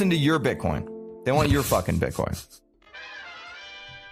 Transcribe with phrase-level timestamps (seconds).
[0.00, 0.86] into your Bitcoin.
[1.24, 2.34] They want your fucking Bitcoin.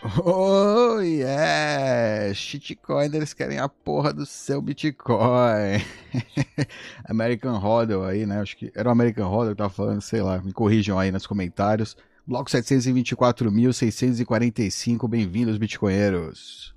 [0.24, 2.32] Oh, yeah!
[2.32, 5.82] Shitcoiners querem a porra do seu Bitcoin.
[7.04, 8.40] American Hodl aí, né?
[8.40, 11.26] Acho que era o American Hodl que tava falando, sei lá, me corrijam aí nos
[11.26, 11.96] comentários.
[12.24, 16.72] Bloco 724.645, bem-vindos, Bitcoinheiros.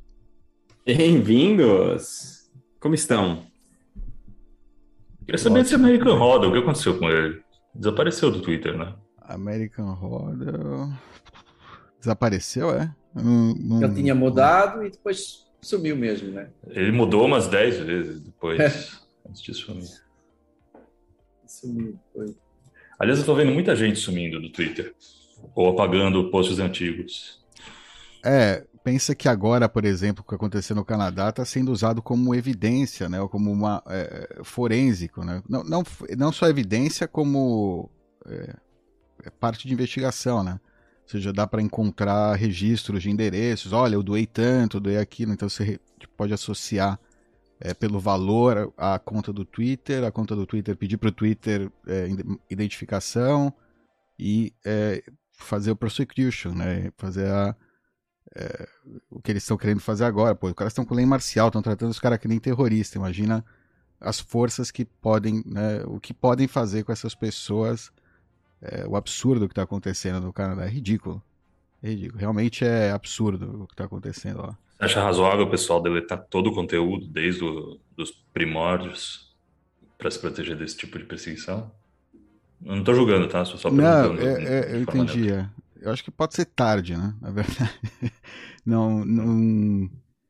[0.84, 2.50] Bem-vindos!
[2.80, 3.46] Como estão?
[5.26, 7.40] Queria saber desse American Hodl, o que aconteceu com ele?
[7.76, 8.96] Desapareceu do Twitter, né?
[9.34, 10.92] American Hodl...
[12.00, 12.94] Desapareceu, é?
[13.14, 13.82] Não, não...
[13.84, 16.50] Eu tinha mudado e depois sumiu mesmo, né?
[16.68, 18.66] Ele mudou umas 10 vezes depois, é.
[19.30, 19.88] antes de sumir.
[21.46, 22.36] Sumiu, foi.
[22.98, 24.96] Aliás, eu tô vendo muita gente sumindo do Twitter.
[25.56, 27.40] Ou apagando posts antigos.
[28.24, 32.34] É, pensa que agora, por exemplo, o que aconteceu no Canadá está sendo usado como
[32.34, 33.22] evidência, né?
[33.22, 35.42] Ou como uma é, forênsico, né?
[35.48, 35.84] Não, não,
[36.18, 37.92] não só evidência, como
[38.28, 38.56] é,
[39.26, 40.60] é parte de investigação, né?
[41.04, 43.74] Ou seja, dá para encontrar registros de endereços.
[43.74, 45.34] Olha, eu doei tanto, eu doei aquilo.
[45.34, 45.80] Então você
[46.16, 47.00] pode associar
[47.60, 51.72] é, pelo valor a conta do Twitter, a conta do Twitter pedir para o Twitter
[51.88, 52.08] é,
[52.50, 53.54] identificação
[54.18, 56.92] e é, fazer o prosecution, né?
[56.98, 57.56] Fazer a,
[58.36, 58.68] é,
[59.10, 60.36] o que eles estão querendo fazer agora.
[60.36, 62.98] Pô, os caras estão com lei marcial, estão tratando os caras que nem terrorista.
[62.98, 63.44] Imagina
[64.00, 67.92] as forças que podem, né, o que podem fazer com essas pessoas
[68.62, 71.22] é, o absurdo que está acontecendo no Canadá é ridículo.
[71.82, 72.20] É ridículo.
[72.20, 74.58] Realmente é absurdo o que está acontecendo lá.
[74.78, 79.36] Você acha razoável o pessoal deletar todo o conteúdo desde os primórdios
[79.98, 81.72] para se proteger desse tipo de perseguição?
[82.64, 83.44] Eu não estou julgando, tá?
[83.44, 83.72] Só.
[83.72, 85.30] Não, é, é, eu entendi.
[85.80, 87.16] Eu acho que pode ser tarde, né?
[87.20, 87.80] Na verdade.
[88.64, 89.90] Não, não,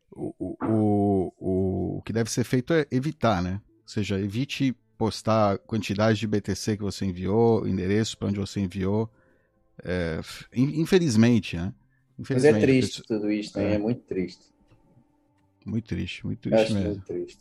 [0.10, 3.60] o, o, o, o que deve ser feito é evitar, né?
[3.66, 8.60] Ou seja, evite postar a quantidade de BTC que você enviou, endereço para onde você
[8.60, 9.10] enviou.
[9.84, 10.20] É,
[10.56, 11.74] infelizmente, né?
[12.20, 13.72] Infelizmente, Mas é triste tudo isso, né?
[13.72, 13.74] É.
[13.74, 14.44] é muito triste.
[15.66, 16.90] Muito triste, muito triste mesmo.
[16.90, 17.40] Muito triste.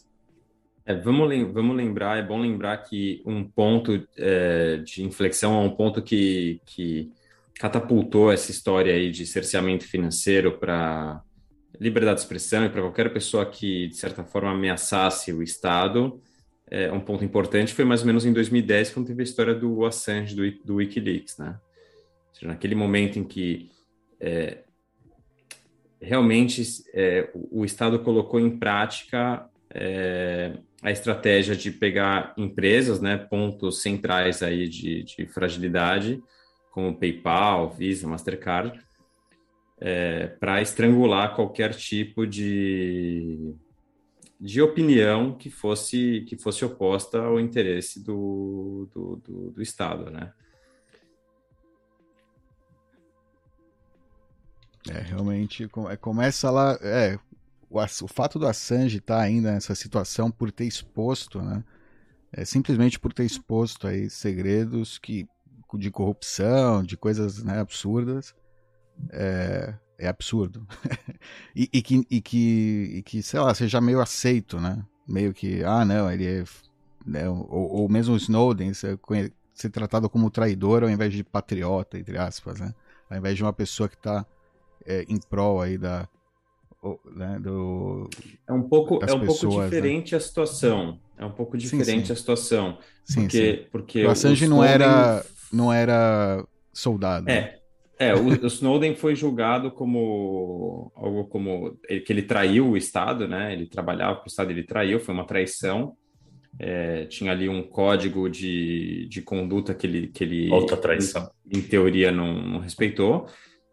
[0.87, 5.77] É, vamos, vamos lembrar, é bom lembrar que um ponto é, de inflexão é um
[5.77, 7.13] ponto que, que
[7.57, 11.23] catapultou essa história aí de cerceamento financeiro para
[11.79, 16.23] liberdade de expressão e para qualquer pessoa que, de certa forma, ameaçasse o Estado
[16.71, 19.85] é, um ponto importante foi mais ou menos em 2010, quando teve a história do
[19.85, 21.59] Assange, do, do Wikileaks, né?
[22.29, 23.71] Ou seja, naquele momento em que
[24.21, 24.59] é,
[26.01, 26.63] realmente
[26.95, 33.83] é, o, o, Estado colocou em prática é, a estratégia de pegar empresas, né, pontos
[33.83, 36.23] centrais aí de, de fragilidade,
[36.71, 38.81] como PayPal, Visa, Mastercard,
[39.81, 43.55] é, para estrangular qualquer tipo de
[44.41, 50.33] de opinião que fosse que fosse oposta ao interesse do, do, do, do Estado, né?
[54.89, 57.19] É, realmente, é, começa lá, é,
[57.69, 61.62] o, o fato do Assange estar tá ainda nessa situação por ter exposto, né,
[62.33, 65.28] é, simplesmente por ter exposto aí segredos que,
[65.75, 68.34] de corrupção, de coisas né, absurdas,
[69.11, 70.66] é, é absurdo.
[71.55, 74.83] e, e, que, e, que, e que, sei lá, seja meio aceito, né?
[75.06, 76.44] Meio que, ah, não, ele é.
[77.06, 77.28] Né?
[77.28, 78.99] Ou, ou mesmo o Snowden ser,
[79.55, 82.75] ser tratado como traidor ao invés de patriota, entre aspas, né?
[83.09, 84.25] Ao invés de uma pessoa que está
[84.87, 86.09] é, em prol aí da.
[87.15, 88.09] Né, do,
[88.49, 89.65] é um pouco, é um pessoas, pouco né?
[89.65, 90.16] diferente né?
[90.16, 90.99] a situação.
[91.19, 92.12] É um pouco diferente sim, sim.
[92.12, 92.78] a situação.
[93.05, 93.69] Sim, porque, sim.
[93.71, 95.22] porque o Assange não era
[95.53, 97.28] não era soldado.
[97.28, 97.59] É,
[98.00, 103.28] é, o, o, Snowden foi julgado como algo como ele, que ele traiu o Estado,
[103.28, 103.53] né?
[103.53, 105.94] Ele trabalhava para o Estado, ele traiu, foi uma traição.
[106.59, 111.31] É, tinha ali um código de, de conduta que ele, que ele Outra traição.
[111.47, 113.27] Em, em teoria não, não, respeitou.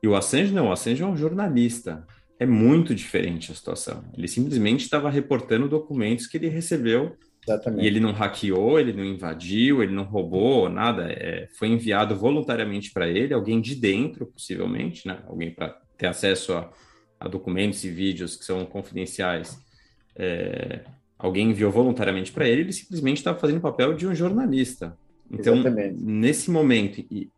[0.04, 2.06] E o Assange não, o Assange é um jornalista.
[2.38, 4.04] É muito diferente a situação.
[4.16, 7.16] Ele simplesmente estava reportando documentos que ele recebeu
[7.48, 7.84] Exatamente.
[7.84, 11.10] E ele não hackeou, ele não invadiu, ele não roubou nada.
[11.10, 15.20] É, foi enviado voluntariamente para ele, alguém de dentro, possivelmente, né?
[15.26, 16.70] alguém para ter acesso a,
[17.18, 19.58] a, documentos e vídeos que são confidenciais.
[20.16, 20.82] É,
[21.18, 24.98] alguém enviou voluntariamente para ele, ele simplesmente estava fazendo o papel de um jornalista.
[25.32, 26.04] Então, Exatamente.
[26.04, 27.32] nesse momento em,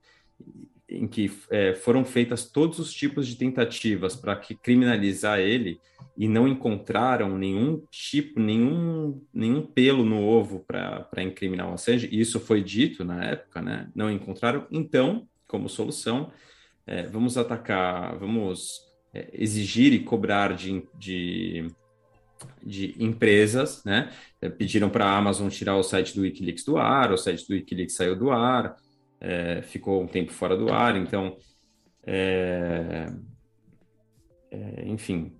[0.89, 5.79] em que é, foram feitas todos os tipos de tentativas para criminalizar ele,
[6.17, 12.19] e não encontraram nenhum tipo, nenhum, nenhum pelo no ovo para incriminar o Assange, e
[12.19, 13.89] isso foi dito na época, né?
[13.95, 14.67] Não encontraram.
[14.69, 16.31] Então, como solução,
[16.85, 18.81] é, vamos atacar, vamos
[19.13, 21.67] é, exigir e cobrar de, de,
[22.61, 24.11] de empresas, né?
[24.41, 27.53] É, pediram para a Amazon tirar o site do Wikileaks do ar, o site do
[27.53, 28.75] Wikileaks saiu do ar.
[29.21, 31.37] É, ficou um tempo fora do ar, então,
[32.05, 33.07] é,
[34.51, 35.33] é, enfim,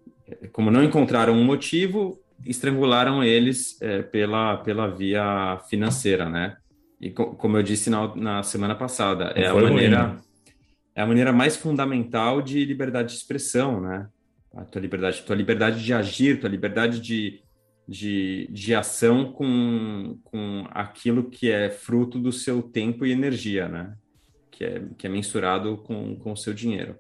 [0.51, 6.57] como não encontraram um motivo, estrangularam eles é, pela, pela via financeira, né?
[6.99, 10.21] E co como eu disse na, na semana passada, é a maneira ruim, né?
[10.95, 14.07] é a maneira mais fundamental de liberdade de expressão, né?
[14.53, 17.41] A tua liberdade, tua liberdade de agir, tua liberdade de,
[17.89, 23.97] de, de ação com, com aquilo que é fruto do seu tempo e energia, né?
[24.51, 26.95] Que é, que é mensurado com, com o seu dinheiro.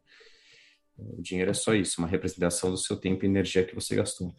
[0.97, 4.33] O dinheiro é só isso, uma representação do seu tempo e energia que você gastou.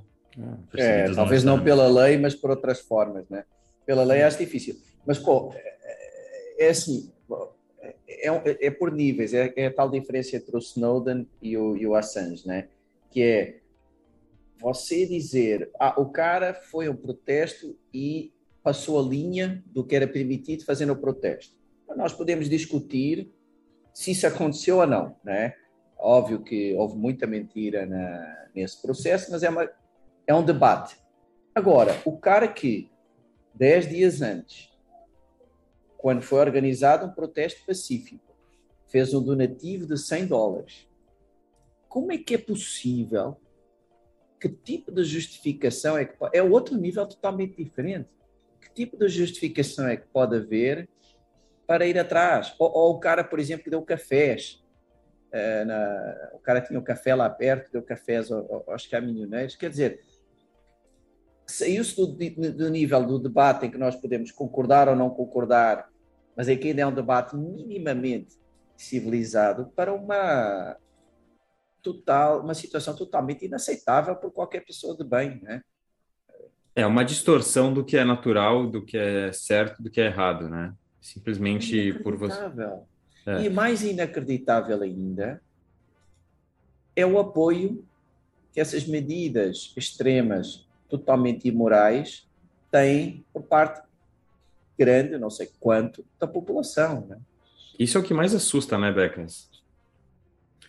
[0.75, 3.44] É, é talvez não, pela lei, mas por outras formas, né?
[3.85, 4.77] Pela lei acho difícil.
[5.05, 7.11] Mas, pô, é, é assim,
[8.06, 11.77] é, é, é, por níveis, é, é, a tal diferença entre o Snowden e o,
[11.77, 12.69] e o Assange, né?
[13.11, 13.61] Que é
[14.61, 18.32] você dizer, ah, o cara foi um protesto e
[18.62, 21.55] passou a linha do que era permitido fazer no protesto.
[21.97, 23.32] Nós podemos discutir
[23.94, 25.55] se isso aconteceu ou não, né?
[25.99, 29.69] Óbvio que houve muita mentira na, nesse processo, mas é, uma,
[30.31, 30.97] é um debate.
[31.53, 32.88] Agora, o cara que,
[33.53, 34.71] dez dias antes,
[35.99, 38.32] quando foi organizado um protesto pacífico,
[38.87, 40.88] fez um donativo de 100 dólares,
[41.88, 43.37] como é que é possível
[44.38, 48.09] que tipo de justificação é que é outro nível totalmente diferente.
[48.61, 50.88] Que tipo de justificação é que pode haver
[51.67, 52.55] para ir atrás?
[52.56, 54.65] Ou, ou o cara, por exemplo, deu cafés.
[55.32, 56.31] Uh, na...
[56.35, 59.56] o cara tinha o um café lá perto, deu cafés aos caminhoneiros.
[59.56, 60.00] Quer dizer,
[61.50, 62.06] saiu-se do,
[62.52, 65.88] do, nível do debate em que nós podemos concordar ou não concordar,
[66.37, 68.38] mas é que ainda é um debate minimamente
[68.76, 70.76] civilizado para uma
[71.82, 75.62] total, uma situação totalmente inaceitável por qualquer pessoa de bem, né?
[76.74, 80.48] É uma distorção do que é natural, do que é certo, do que é errado,
[80.48, 80.72] né?
[81.01, 82.39] Simplesmente por você.
[83.27, 83.43] É.
[83.43, 85.43] E mais inacreditável ainda
[86.94, 87.84] é o apoio
[88.53, 92.29] que essas medidas extremas, totalmente imorais,
[92.70, 93.81] têm por parte
[94.79, 97.19] grande, não sei quanto, da população, né?
[97.79, 99.49] Isso é o que mais assusta, né, Beckens?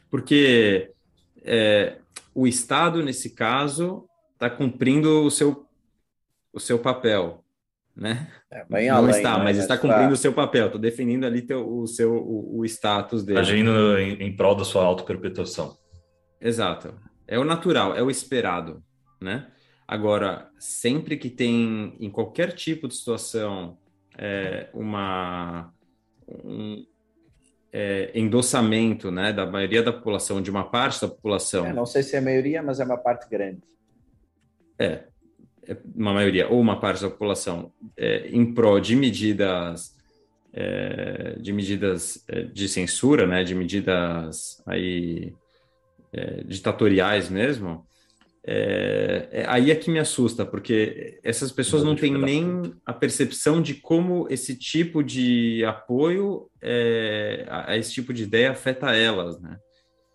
[0.09, 0.91] Porque
[1.43, 1.97] é,
[2.33, 5.65] o Estado, nesse caso, está cumprindo o seu,
[6.53, 7.43] o seu papel,
[7.95, 8.29] né?
[8.49, 9.43] É, bem Não além, está, né?
[9.43, 13.23] mas está cumprindo o seu papel, está definindo ali teu, o seu o, o status
[13.23, 13.39] dele.
[13.39, 15.77] Agindo em, em prol da sua auto-perpetuação.
[16.39, 16.93] Exato.
[17.27, 18.83] É o natural, é o esperado,
[19.21, 19.47] né?
[19.91, 23.77] Agora, sempre que tem, em qualquer tipo de situação,
[24.17, 25.73] é, uma,
[26.45, 26.85] um,
[27.73, 31.65] é, endossamento né, da maioria da população, de uma parte da população.
[31.65, 33.59] É, não sei se é a maioria, mas é uma parte grande.
[34.79, 35.03] É,
[35.67, 39.93] é uma maioria, ou uma parte da população, é, em prol de medidas
[40.53, 45.35] é, de medidas é, de censura, né, de medidas aí,
[46.45, 47.85] ditatoriais mesmo,
[48.43, 53.61] é, é, aí é que me assusta, porque essas pessoas não têm nem a percepção
[53.61, 59.39] de como esse tipo de apoio, é, a, a, esse tipo de ideia afeta elas,
[59.39, 59.57] né?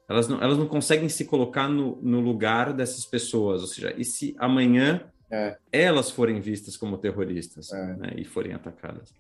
[0.09, 3.63] Elas não, elas não conseguem se colocar no, no lugar dessas pessoas.
[3.63, 5.57] Ou seja, e se amanhã é.
[5.73, 7.97] elas forem vistas como terroristas é.
[7.97, 9.13] né, e forem atacadas?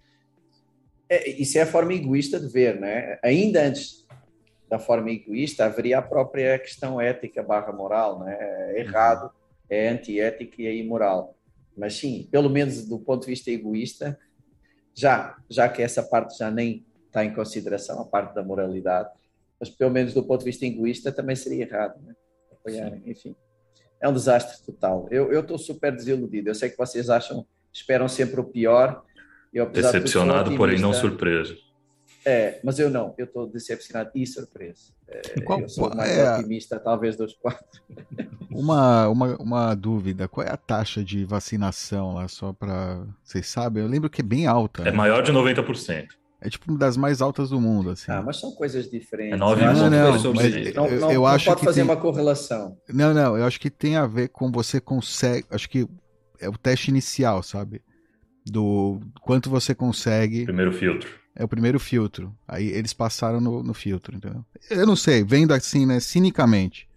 [1.08, 3.18] É, isso é a forma egoísta de ver, né?
[3.22, 4.05] Ainda antes
[4.68, 8.37] da forma egoísta, haveria a própria questão ética barra moral, né?
[8.40, 9.30] É errado,
[9.68, 11.37] é antiético e é imoral.
[11.76, 14.18] Mas sim, pelo menos do ponto de vista egoísta,
[14.94, 19.11] já, já que essa parte já nem está em consideração, a parte da moralidade,
[19.61, 22.14] mas pelo menos do ponto de vista egoísta também seria errado, né?
[22.52, 23.35] Apoiarem, enfim.
[24.00, 25.08] É um desastre total.
[25.11, 26.50] Eu estou super desiludido.
[26.50, 29.02] Eu sei que vocês acham, esperam sempre o pior.
[29.52, 31.56] Eu, Decepcionado, porém não surpreso.
[32.26, 34.92] É, mas eu não, eu estou decepcionado e surpreso.
[35.06, 37.80] É, qual, eu sou mais é, otimista, talvez, dos quatro.
[38.50, 43.06] Uma, uma, uma dúvida: qual é a taxa de vacinação lá, só para.
[43.23, 43.83] Vocês sabem?
[43.83, 44.80] Eu lembro que é bem alta.
[44.80, 44.92] É né?
[44.92, 46.06] maior de 90%.
[46.40, 48.11] É tipo uma das mais altas do mundo, assim.
[48.11, 49.35] Ah, mas são coisas diferentes.
[49.35, 51.90] É 9 não, não, não, mas não, eu, eu não acho pode que fazer tem...
[51.90, 52.78] uma correlação.
[52.88, 55.47] Não, não, eu acho que tem a ver com você consegue.
[55.50, 55.87] Acho que
[56.40, 57.83] é o teste inicial, sabe?
[58.47, 60.45] Do quanto você consegue.
[60.45, 61.25] Primeiro filtro.
[61.37, 62.35] É o primeiro filtro.
[62.49, 64.43] Aí eles passaram no, no filtro, entendeu?
[64.71, 66.88] Eu não sei, vendo assim, né, cinicamente.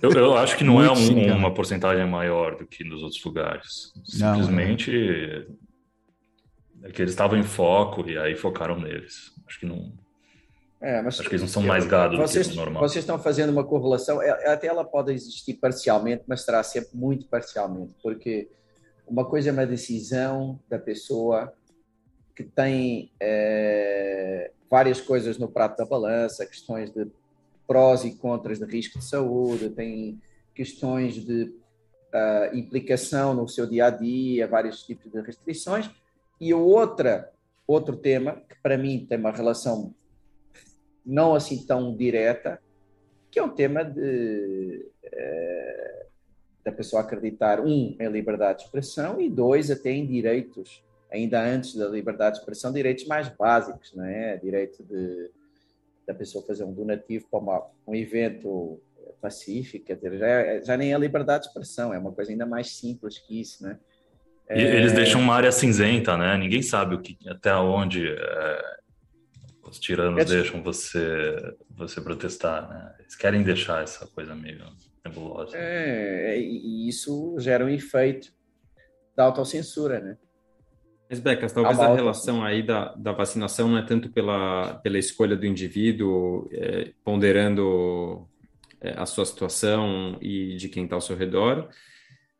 [0.00, 3.92] Eu, eu acho que não é um, uma porcentagem maior do que nos outros lugares.
[4.04, 6.88] Simplesmente não, é.
[6.88, 9.32] é que eles estavam em foco e aí focaram neles.
[9.46, 9.92] Acho que não.
[10.80, 12.82] É, mas, acho que eles não são mais gado vocês, do que o normal.
[12.82, 17.26] Vocês estão fazendo uma correlação, é, até ela pode existir parcialmente, mas será sempre muito
[17.26, 18.48] parcialmente, porque
[19.06, 21.52] uma coisa é uma decisão da pessoa
[22.34, 27.06] que tem é, várias coisas no prato da balança, questões de
[27.66, 30.20] prós e contras de risco de saúde, tem
[30.54, 35.90] questões de uh, implicação no seu dia a dia, vários tipos de restrições.
[36.40, 37.32] E outra,
[37.66, 39.94] outro tema, que para mim tem uma relação
[41.04, 42.60] não assim tão direta,
[43.30, 46.06] que é um tema de, uh,
[46.64, 51.74] da pessoa acreditar, um, em liberdade de expressão e dois, até em direitos ainda antes
[51.74, 54.36] da liberdade de expressão, direitos mais básicos, não é?
[54.36, 55.30] Direito de,
[56.06, 58.80] da pessoa fazer um donativo para uma, um evento
[59.20, 62.76] pacífico, quer dizer, já, já nem é liberdade de expressão, é uma coisa ainda mais
[62.76, 63.78] simples que isso, né?
[64.48, 64.60] É...
[64.60, 66.36] Eles deixam uma área cinzenta, né?
[66.36, 68.76] Ninguém sabe o que, até onde é,
[69.62, 70.24] os tiranos é...
[70.24, 71.36] deixam você,
[71.70, 72.94] você protestar, né?
[72.98, 74.64] Eles querem deixar essa coisa meio
[75.04, 75.56] nebulosa.
[75.56, 78.32] É, e isso gera um efeito
[79.14, 80.18] da autocensura, né?
[81.10, 84.96] Mas, Becas, talvez a, a relação aí da, da vacinação não é tanto pela, pela
[84.96, 88.28] escolha do indivíduo, é, ponderando
[88.80, 91.68] é, a sua situação e de quem está ao seu redor.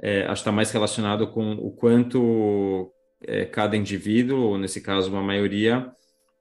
[0.01, 2.93] É, acho que está mais relacionado com o quanto
[3.27, 5.91] é, cada indivíduo, ou nesse caso uma maioria,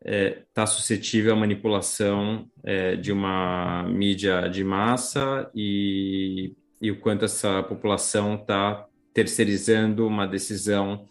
[0.06, 7.26] está é, suscetível à manipulação é, de uma mídia de massa e, e o quanto
[7.26, 11.08] essa população está terceirizando uma decisão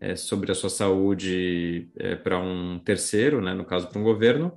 [0.00, 4.52] é, sobre a sua saúde é, para um terceiro, né, no caso para um governo,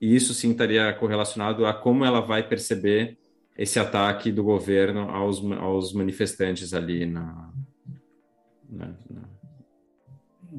[0.00, 3.16] e isso sim estaria correlacionado a como ela vai perceber
[3.56, 7.50] esse ataque do governo aos, aos manifestantes ali na,
[8.68, 9.36] na, na...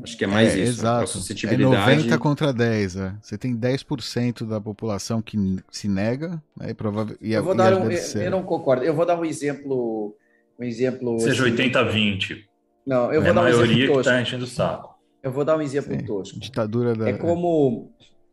[0.03, 0.81] Acho que é mais é, isso.
[0.81, 1.03] Exato.
[1.03, 1.91] A suscetibilidade...
[1.91, 2.95] É 90 contra 10.
[2.97, 3.15] É.
[3.21, 5.37] Você tem 10% da população que
[5.71, 7.31] se nega, né, e provavelmente.
[7.31, 8.83] Eu vou dar um, eu, eu, não concordo.
[8.83, 10.15] Eu vou dar um exemplo.
[10.59, 11.19] Um exemplo.
[11.19, 12.46] Seja assim, 80 a 20.
[12.87, 13.93] Não, eu vou é dar um exemplo tosco.
[13.93, 14.97] que está enchendo o saco.
[15.21, 16.05] Eu vou dar um exemplo Sim.
[16.05, 16.39] tosco.
[16.39, 17.09] Ditadura da.
[17.09, 17.91] É como,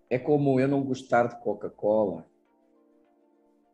[0.08, 2.24] é como eu não gostar de Coca-Cola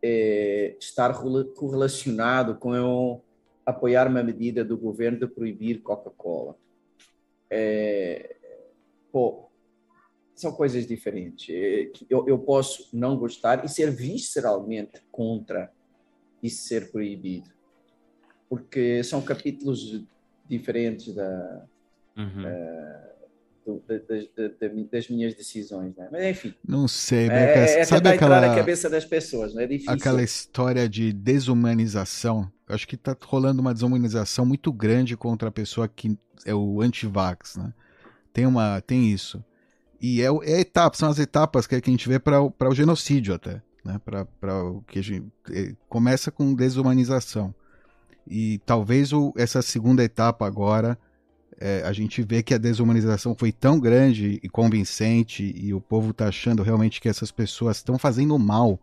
[0.03, 1.13] é, estar
[1.55, 3.23] correlacionado com eu
[3.67, 6.57] apoiar uma medida do governo de proibir Coca-Cola.
[7.51, 8.37] É,
[9.13, 9.51] pô,
[10.35, 11.55] são coisas diferentes.
[11.55, 15.71] É, eu, eu posso não gostar e ser visceralmente contra
[16.43, 17.51] isso ser proibido,
[18.49, 20.03] porque são capítulos
[20.51, 21.63] diferentes da,
[22.17, 22.45] uhum.
[22.45, 26.09] uh, do, das minhas decisões, né?
[26.11, 26.55] Mas enfim.
[26.67, 29.93] Não sei, é, é sabe aquela na cabeça das pessoas, não é difícil.
[29.93, 32.51] Aquela história de desumanização.
[32.69, 37.57] Acho que está rolando uma desumanização muito grande contra a pessoa que é o anti-vax,
[37.57, 37.73] né?
[38.33, 39.45] Tem uma, tem isso.
[40.01, 43.63] E é, é etapa, são as etapas que a gente vê para o genocídio até,
[43.85, 44.01] né?
[44.41, 47.55] Para o que a gente é, começa com desumanização.
[48.31, 50.97] E talvez o, essa segunda etapa agora,
[51.59, 56.13] é, a gente vê que a desumanização foi tão grande e convincente e o povo
[56.13, 58.79] está achando realmente que essas pessoas estão fazendo mal.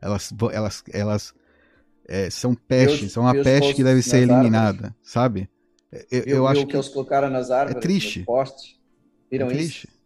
[0.00, 1.34] Elas, elas, elas
[2.08, 4.94] é, são peste, Deus, são uma Deus peste que deve ser eliminada, árvores.
[5.02, 5.50] sabe?
[6.10, 8.18] Eu, eu, eu acho que, que eles colocaram nas árvores, é triste.
[8.20, 8.80] nos postes.
[9.30, 9.88] Viram é triste.
[9.88, 9.96] isso?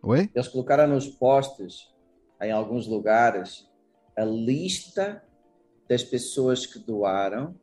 [0.00, 0.30] Oi?
[0.32, 1.88] Eles colocaram nos postes,
[2.40, 3.66] em alguns lugares,
[4.16, 5.22] a lista
[5.88, 7.54] das pessoas que doaram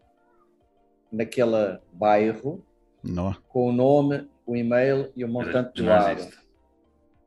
[1.12, 2.64] naquele bairro
[3.04, 3.36] Não.
[3.50, 6.28] com o nome, o e-mail e o montante doado.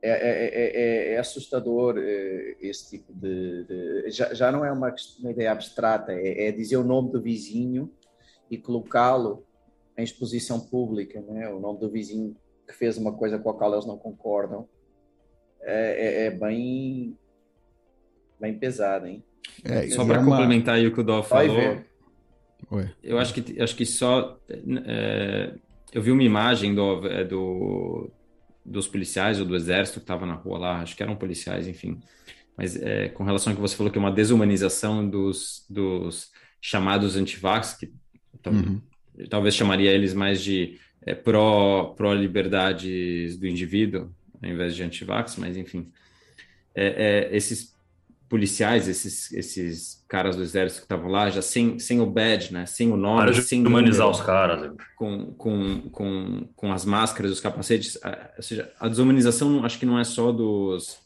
[0.05, 1.95] É, é, é, é, assustador
[2.59, 3.63] esse tipo de.
[3.63, 7.89] de já, já, não é uma, uma ideia abstrata, é, dizer o nome do vizinho
[8.51, 9.45] e colocá-lo
[9.97, 11.47] em exposição pública, né?
[11.47, 12.35] o nome do vizinho
[12.67, 14.67] que fez uma coisa com a qual eles não concordam.
[15.61, 17.17] É, bem,
[18.37, 19.23] bem pesado, hein?
[19.95, 21.81] Só para complementar aí o que o Dó falou.
[23.03, 24.39] Eu acho que, acho que só.
[24.85, 25.53] É,
[25.93, 28.09] eu vi uma imagem do, é, do,
[28.65, 31.99] dos policiais ou do exército que estava na rua lá, acho que eram policiais, enfim.
[32.57, 37.15] Mas é, com relação ao que você falou, que é uma desumanização dos, dos chamados
[37.15, 37.91] antivax, que
[38.45, 38.81] uhum.
[39.29, 45.57] talvez chamaria eles mais de é, pró-liberdades pró do indivíduo, ao invés de antivax, mas
[45.57, 45.91] enfim.
[46.75, 47.72] É, é, esses
[48.33, 52.65] policiais, esses, esses caras do exército que estavam lá, já sem, sem o badge, né?
[52.65, 54.71] Sem o nome, Para sem humanizar os caras.
[54.95, 57.95] Com, com, com, com as máscaras, os capacetes.
[58.35, 60.97] Ou seja, a desumanização acho que não é só dos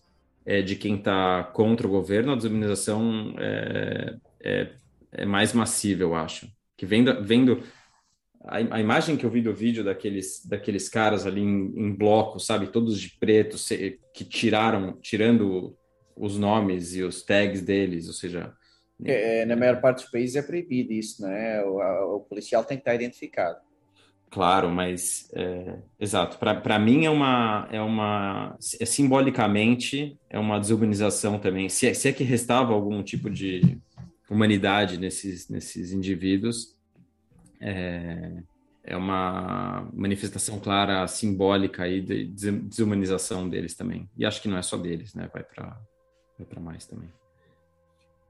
[0.46, 4.70] é, de quem está contra o governo, a desumanização é, é,
[5.12, 6.48] é, mais massiva, eu acho.
[6.78, 7.62] Que vendo, vendo
[8.46, 12.40] a, a, imagem que eu vi do vídeo daqueles, daqueles caras ali em, em bloco,
[12.40, 15.76] sabe, todos de preto, se, que tiraram, tirando
[16.18, 18.54] os nomes e os tags deles, ou seja...
[19.06, 21.64] É, na maior parte dos países é proibido isso, não é?
[21.64, 23.60] O, a, o policial tem que estar identificado.
[24.30, 26.38] Claro, mas é, exato.
[26.38, 31.70] Para mim é uma é uma é, simbolicamente é uma desumanização também.
[31.70, 33.78] Se é, se é que restava algum tipo de
[34.30, 36.76] humanidade nesses nesses indivíduos,
[37.62, 38.44] é,
[38.84, 44.10] é uma manifestação clara simbólica aí de desumanização deles também.
[44.18, 45.30] E acho que não é só deles, né?
[45.34, 45.80] Vai para
[46.46, 47.10] para mais também.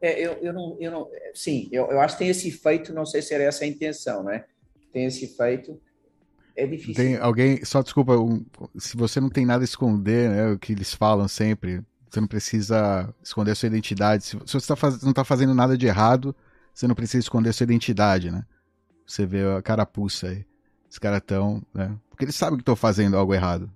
[0.02, 1.10] É, eu, eu, não, eu não.
[1.34, 4.24] Sim, eu, eu acho que tem esse efeito, não sei se era essa a intenção,
[4.24, 4.46] né?
[4.94, 5.80] Tem esse efeito.
[6.56, 6.96] É difícil.
[6.96, 8.44] Tem alguém, só desculpa, um,
[8.78, 10.52] se você não tem nada a esconder, né?
[10.52, 14.24] O que eles falam sempre, você não precisa esconder a sua identidade.
[14.24, 16.36] Se, se você tá faz, não está fazendo nada de errado,
[16.74, 18.44] você não precisa esconder a sua identidade, né?
[19.06, 20.46] Você vê a carapuça aí.
[20.90, 21.96] Os caras estão, né?
[22.10, 23.72] Porque eles sabem que estão fazendo algo errado.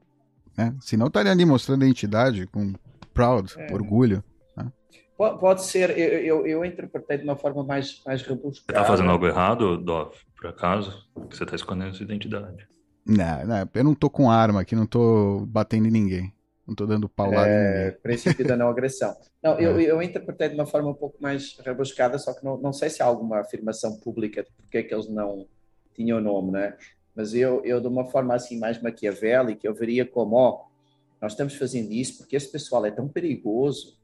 [0.58, 0.75] Né?
[0.82, 2.73] Senão estariam ali mostrando a identidade com
[3.21, 3.73] proud, é.
[3.73, 4.23] orgulho.
[4.57, 4.71] Né?
[5.17, 8.65] Pode ser, eu, eu, eu, interpretei de uma forma mais, mais rebuscada.
[8.65, 11.07] Você está fazendo algo errado, Dov, por acaso?
[11.29, 12.67] Você está escondendo sua identidade.
[13.05, 16.34] Não, não, eu não tô com arma aqui, não tô batendo em ninguém.
[16.67, 17.99] Não tô dando paulada é, em ninguém.
[18.01, 19.15] Princípio da não agressão.
[19.43, 19.84] Não, eu, é.
[19.84, 23.01] eu interpretei de uma forma um pouco mais rebuscada, só que não, não sei se
[23.01, 25.45] há alguma afirmação pública de porque é que eles não
[25.93, 26.75] tinham o nome, né?
[27.15, 30.70] Mas eu, eu, de uma forma assim mais maquiavélica, eu veria como, ó,
[31.21, 33.99] nós estamos fazendo isso porque esse pessoal é tão perigoso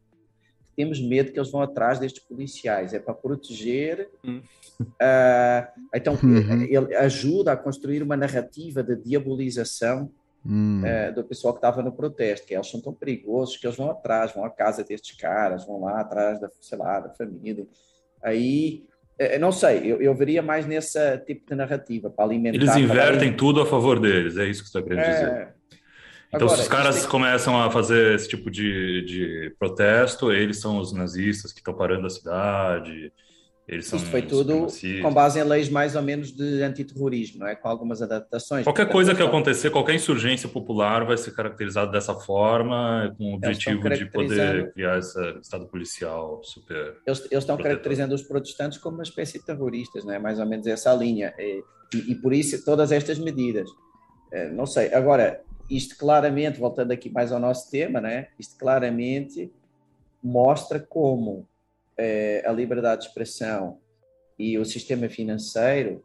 [0.66, 2.94] que temos medo que eles vão atrás destes policiais.
[2.94, 4.10] É para proteger.
[4.24, 4.42] Hum.
[4.80, 6.62] Uh, então, uhum.
[6.64, 10.12] ele ajuda a construir uma narrativa de diabolização
[10.46, 10.84] hum.
[10.84, 13.90] uh, do pessoal que estava no protesto, que eles são tão perigosos que eles vão
[13.90, 17.66] atrás, vão à casa destes caras, vão lá atrás da, sei lá, da família.
[18.22, 18.86] Aí
[19.18, 22.58] eh, não sei, eu, eu veria mais nesse tipo de narrativa para alimentar.
[22.58, 23.38] Eles invertem para...
[23.38, 25.57] tudo a favor deles, é isso que você está querendo é, dizer.
[26.30, 27.10] Então, Agora, se os caras tem...
[27.10, 32.06] começam a fazer esse tipo de, de protesto, eles são os nazistas que estão parando
[32.06, 33.12] a cidade,
[33.68, 34.68] eles são Isso foi tudo
[35.02, 37.56] com base em leis mais ou menos de antiterrorismo, não é?
[37.56, 38.64] com algumas adaptações.
[38.64, 43.90] Qualquer coisa que acontecer, qualquer insurgência popular vai ser caracterizada dessa forma, com o objetivo
[43.90, 46.96] de poder criar esse estado policial super.
[47.06, 50.20] Eles, eles estão caracterizando os protestantes como uma espécie de terroristas, não é?
[50.20, 51.34] mais ou menos essa linha.
[51.38, 51.62] E,
[51.94, 53.70] e, e por isso todas estas medidas.
[54.32, 54.94] Eh, não sei.
[54.94, 58.30] Agora, isto claramente, voltando aqui mais ao nosso tema, né?
[58.40, 59.52] isto claramente
[60.24, 61.48] mostra como
[61.98, 63.80] é, a liberdade de expressão
[64.38, 66.04] e o sistema financeiro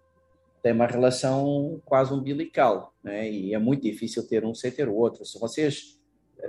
[0.62, 3.30] têm uma relação quase umbilical, né?
[3.30, 5.24] e é muito difícil ter um sem ter o outro.
[5.24, 5.98] Se, vocês,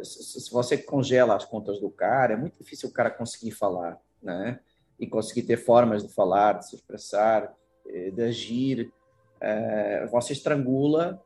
[0.03, 4.59] se você congela as contas do cara, é muito difícil o cara conseguir falar, né?
[4.99, 7.53] e conseguir ter formas de falar, de se expressar,
[7.87, 8.93] eh, de agir.
[9.41, 11.21] Eh, você estrangula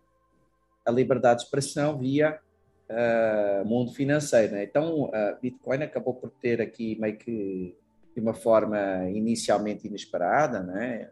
[0.88, 2.40] a liberdade de expressão via
[2.90, 4.54] uh, mundo financeiro.
[4.54, 4.64] Né?
[4.64, 7.76] Então, uh, Bitcoin acabou por ter aqui meio que
[8.16, 11.12] de uma forma inicialmente inesperada, né?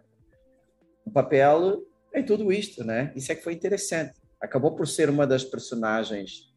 [1.05, 1.83] um papel
[2.13, 2.83] em tudo isto.
[2.83, 3.11] Né?
[3.15, 4.13] Isso é que foi interessante.
[4.41, 6.53] Acabou por ser uma das personagens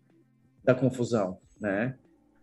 [0.64, 1.38] da confusão.
[1.60, 1.96] Né?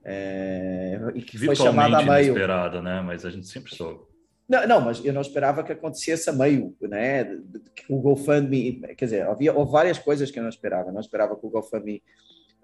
[0.03, 2.25] É, e que foi chamada a meio.
[2.25, 3.01] inesperada, né?
[3.01, 4.03] Mas a gente sempre soube.
[4.47, 7.23] Não, não, mas eu não esperava que acontecesse a meio, né?
[7.75, 10.89] Que o GoFundMe, quer dizer, havia houve várias coisas que eu não esperava.
[10.89, 12.03] Eu não esperava que o GoFundMe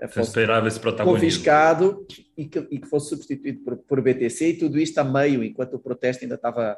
[0.08, 1.20] fosse esperava esse protagonismo.
[1.20, 5.44] confiscado e que, e que fosse substituído por, por BTC e tudo isto a meio,
[5.44, 6.78] enquanto o protesto ainda estava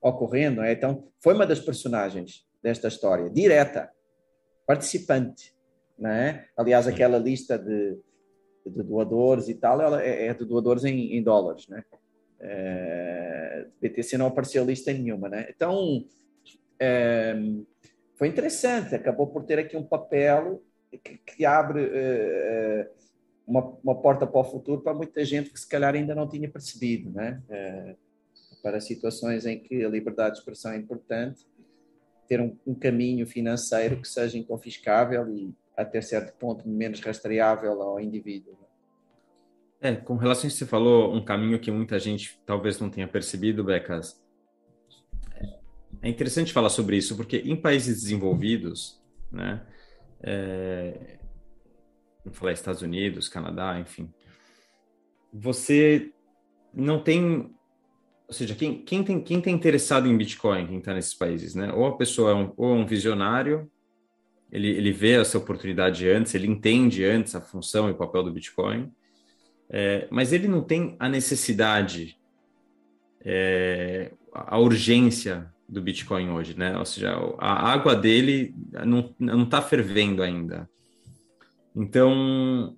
[0.00, 0.62] ocorrendo.
[0.62, 0.72] É?
[0.72, 3.90] Então, foi uma das personagens desta história, direta,
[4.66, 5.54] participante.
[5.98, 6.46] Não é?
[6.56, 7.96] Aliás, aquela lista de,
[8.66, 11.68] de doadores e tal, ela é, é de doadores em, em dólares.
[11.68, 11.84] Né?
[12.42, 15.28] É, BTC não apareceu lista nenhuma.
[15.28, 15.46] Né?
[15.48, 16.04] Então,
[16.78, 17.34] é,
[18.16, 22.90] foi interessante, acabou por ter aqui um papel que, que abre uh,
[23.46, 26.48] uma, uma, porta para o futuro para muita gente que se calhar ainda não tinha
[26.48, 27.42] percebido, né?
[28.62, 31.46] Para situações em que a liberdade de expressão é importante,
[32.28, 38.00] ter um, um caminho financeiro que seja inconfiscável e até certo ponto menos rastreável ao
[38.00, 38.56] indivíduo.
[39.84, 42.88] É, com relação a isso que você falou, um caminho que muita gente talvez não
[42.88, 44.22] tenha percebido, Becas,
[46.00, 49.66] é interessante falar sobre isso, porque em países desenvolvidos, né,
[50.22, 51.18] é,
[52.24, 54.08] vou falar Estados Unidos, Canadá, enfim,
[55.32, 56.12] você
[56.72, 57.52] não tem,
[58.28, 61.72] ou seja, quem, quem tem quem tem interessado em Bitcoin, quem está nesses países, né?
[61.72, 63.68] Ou a pessoa é um, ou é um visionário,
[64.50, 68.32] ele, ele vê essa oportunidade antes, ele entende antes a função e o papel do
[68.32, 68.92] Bitcoin,
[69.72, 72.18] é, mas ele não tem a necessidade,
[73.24, 76.76] é, a urgência do Bitcoin hoje, né?
[76.76, 78.54] Ou seja, a água dele
[79.18, 80.68] não está fervendo ainda.
[81.74, 82.76] Então,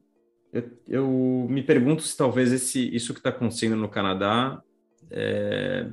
[0.52, 4.62] eu, eu, me pergunto se talvez esse, isso que está acontecendo no Canadá
[5.11, 5.90] é,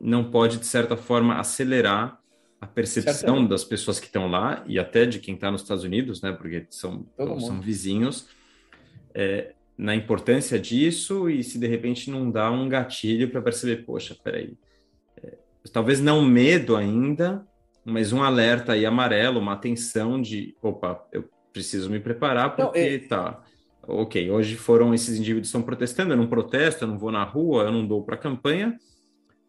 [0.00, 2.18] não pode, de certa forma, acelerar
[2.58, 6.22] a percepção das pessoas que estão lá e até de quem está nos Estados Unidos,
[6.22, 6.32] né?
[6.32, 7.06] Porque são,
[7.38, 8.26] são vizinhos.
[9.14, 14.16] É, na importância disso e se de repente não dá um gatilho para perceber, poxa,
[14.24, 14.58] peraí,
[15.72, 17.46] talvez não medo ainda,
[17.84, 22.86] mas um alerta aí amarelo, uma atenção de, opa, eu preciso me preparar porque não,
[22.86, 22.98] é...
[22.98, 23.42] tá,
[23.86, 27.64] ok, hoje foram esses indivíduos estão protestando, eu não protesto, eu não vou na rua,
[27.64, 28.76] eu não dou para campanha,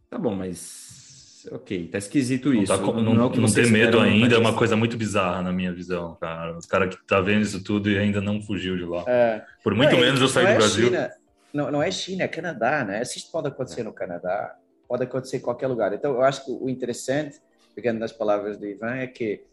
[0.10, 0.89] tá bom, mas
[1.52, 2.76] ok, tá esquisito isso.
[2.76, 5.74] Não, não, não, é não ter medo ainda é uma coisa muito bizarra na minha
[5.74, 6.58] visão, cara.
[6.58, 9.04] Os caras que tá vendo isso tudo e ainda não fugiu de lá.
[9.08, 9.44] É...
[9.64, 10.86] Por muito é, menos eu saí do é Brasil.
[10.88, 11.12] China.
[11.54, 13.02] Não, não é China, é Canadá, né?
[13.02, 14.56] Isso pode acontecer no Canadá
[14.90, 15.94] pode acontecer em qualquer lugar.
[15.94, 17.40] Então, eu acho que o interessante,
[17.76, 19.46] pegando nas palavras do Ivan, é que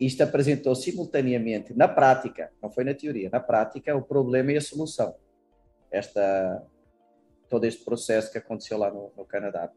[0.00, 4.60] isto apresentou simultaneamente, na prática, não foi na teoria, na prática, o problema e a
[4.60, 5.14] solução.
[5.92, 6.60] Esta,
[7.48, 9.70] todo este processo que aconteceu lá no, no Canadá.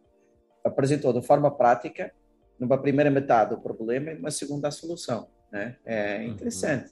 [0.66, 2.12] Apresentou de forma prática,
[2.60, 5.28] numa primeira metade, o problema e numa segunda, a solução.
[5.52, 5.76] Né?
[5.86, 6.32] É uhum.
[6.32, 6.92] interessante.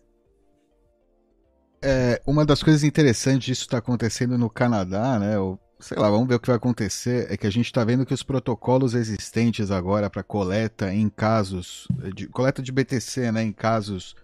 [1.81, 5.37] É, uma das coisas interessantes disso está acontecendo no Canadá, né?
[5.37, 7.27] O sei lá, vamos ver o que vai acontecer.
[7.29, 11.87] É que a gente está vendo que os protocolos existentes agora para coleta em casos
[12.15, 14.15] de coleta de BTC, né, em casos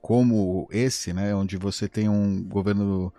[0.00, 3.12] como esse, né, onde você tem um governo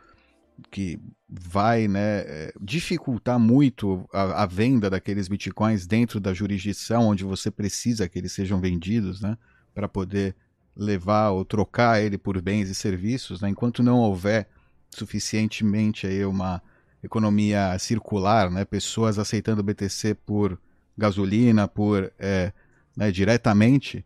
[0.72, 7.24] que vai, né, é, dificultar muito a, a, venda daqueles bitcoins dentro da jurisdição onde
[7.24, 9.38] você precisa que eles sejam vendidos, né,
[9.74, 10.36] para poder
[10.76, 14.48] levar ou trocar ele por bens e serviços, né, enquanto não houver
[14.89, 16.62] suficientemente aí uma
[17.04, 18.65] economia circular, né?
[18.65, 20.60] pessoas aceitando BTC por
[20.98, 22.52] gasolina, por é,
[22.95, 24.06] né, diretamente,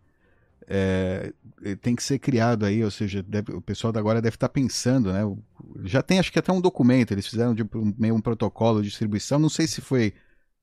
[0.68, 1.34] é,
[1.82, 5.12] tem que ser criado aí, ou seja, deve, o pessoal da agora deve estar pensando,
[5.12, 5.22] né?
[5.84, 7.64] Já tem, acho que até um documento, eles fizeram de
[7.98, 10.14] meio um protocolo de distribuição, não sei se foi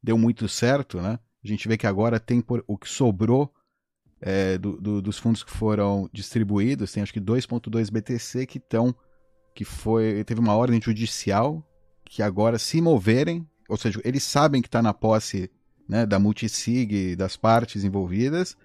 [0.02, 1.18] deu muito certo, né?
[1.42, 3.52] A gente vê que agora tem por, o que sobrou
[4.20, 8.94] é, do, do, dos fundos que foram distribuídos, tem acho que 2.2 BTC que estão
[9.54, 11.66] que foi teve uma ordem judicial
[12.04, 15.50] que agora se moverem, ou seja, eles sabem que está na posse
[15.88, 18.56] né, da multisig, das partes envolvidas,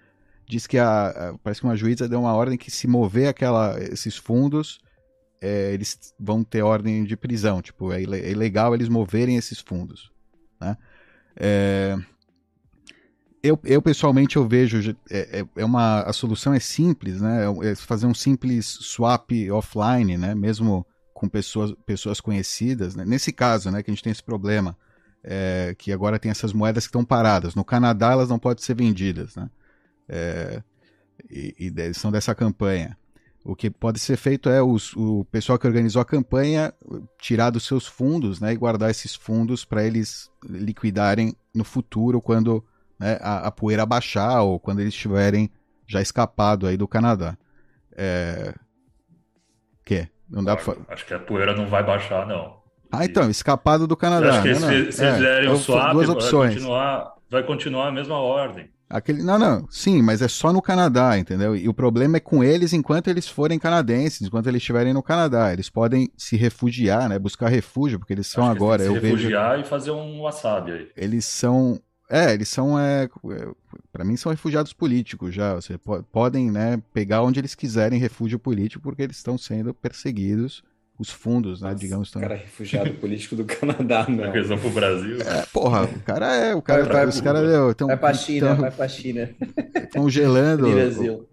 [0.46, 3.78] diz que a, a, parece que uma juíza deu uma ordem que se mover aquela,
[3.80, 4.80] esses fundos,
[5.40, 10.10] é, eles vão ter ordem de prisão, tipo, é, é ilegal eles moverem esses fundos,
[10.60, 10.76] né?
[11.38, 11.96] É,
[13.42, 17.72] eu, eu, pessoalmente eu vejo é, é, é, uma a solução é simples né é,
[17.72, 20.84] é fazer um simples swap offline né mesmo
[21.16, 22.94] com pessoas, pessoas conhecidas.
[22.94, 23.04] Né?
[23.06, 24.76] Nesse caso, né, que a gente tem esse problema,
[25.24, 27.54] é, que agora tem essas moedas que estão paradas.
[27.54, 29.34] No Canadá, elas não podem ser vendidas.
[29.34, 29.48] Né?
[30.08, 30.62] É,
[31.30, 32.96] e, e são dessa campanha.
[33.44, 36.74] O que pode ser feito é os, o pessoal que organizou a campanha
[37.16, 42.64] tirar dos seus fundos né, e guardar esses fundos para eles liquidarem no futuro quando
[42.98, 45.48] né, a, a, poeira baixar ou quando eles estiverem
[45.86, 47.38] já escapado aí do Canadá.
[47.96, 48.52] É...
[49.84, 50.08] Que?
[50.28, 50.74] Não dá pra...
[50.88, 52.56] Acho que a poeira não vai baixar, não.
[52.90, 54.40] Ah, então, escapado do Canadá.
[54.40, 56.54] acho que né, se, se é, fizerem o swap, duas opções.
[56.54, 58.68] Vai, continuar, vai continuar a mesma ordem.
[58.88, 61.56] Aquele, não, não, sim, mas é só no Canadá, entendeu?
[61.56, 65.52] E o problema é com eles enquanto eles forem canadenses, enquanto eles estiverem no Canadá.
[65.52, 67.18] Eles podem se refugiar, né?
[67.18, 68.84] Buscar refúgio, porque eles são Acho agora.
[68.84, 70.88] se eu refugiar vejo, e fazer um wasabi aí.
[70.96, 71.80] Eles são.
[72.08, 72.78] É, eles são.
[72.78, 73.48] É, é
[73.92, 75.56] para mim, são refugiados políticos já.
[75.56, 75.76] Você
[76.12, 80.62] podem né, pegar onde eles quiserem refúgio político, porque eles estão sendo perseguidos
[80.98, 82.10] os fundos, né, Nossa, digamos.
[82.14, 84.34] O cara é refugiado político do Canadá, não.
[84.34, 85.20] Eles vão pro Brasil.
[85.20, 88.48] É, porra, o cara é, o cara, vai, os caras vai, tão, vai pra China,
[88.48, 89.30] tão, vai pra China.
[89.76, 90.66] Estão gelando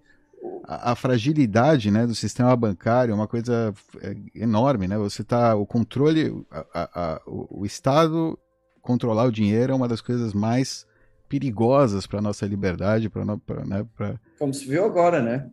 [0.66, 4.98] a, a, fragilidade, né, do sistema bancário, é uma coisa é, enorme, né?
[4.98, 8.38] Você tá o controle, a, a, o, o Estado
[8.82, 10.86] controlar o dinheiro é uma das coisas mais
[11.30, 13.24] perigosas para nossa liberdade, para
[13.66, 14.20] né, pra...
[14.38, 15.50] como se viu agora, né?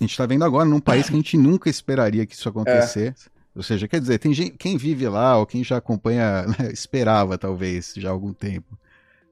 [0.00, 3.28] A gente está vendo agora num país que a gente nunca esperaria que isso acontecesse.
[3.28, 3.39] É.
[3.60, 7.36] Ou seja, quer dizer, tem gente, quem vive lá ou quem já acompanha, né, esperava
[7.36, 8.78] talvez já há algum tempo.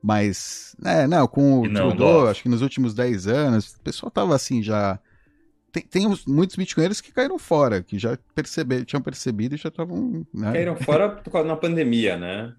[0.02, 4.10] Mas, né, não, com o não, Trudeau, acho que nos últimos 10 anos, o pessoal
[4.10, 5.00] tava assim já.
[5.72, 9.70] Tem, tem uns, muitos bitcoinheiros que caíram fora, que já percebe, tinham percebido e já
[9.70, 10.26] estavam.
[10.32, 10.52] Né?
[10.52, 12.52] Caíram fora na pandemia, né?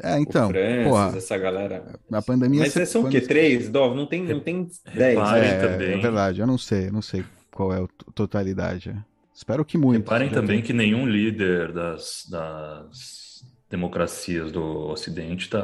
[0.00, 0.46] É, então.
[0.46, 1.98] O Francis, porra, essa galera.
[2.12, 2.60] A pandemia.
[2.60, 3.20] Mas são o quê?
[3.20, 3.68] Três?
[3.68, 3.96] Dov?
[3.96, 5.18] Não tem, não tem dez.
[5.18, 8.94] É, é verdade, eu não sei, eu não sei qual é a totalidade.
[9.38, 10.02] Espero que muito.
[10.02, 10.62] Reparem também tem...
[10.62, 15.62] que nenhum líder das, das democracias do Ocidente tá,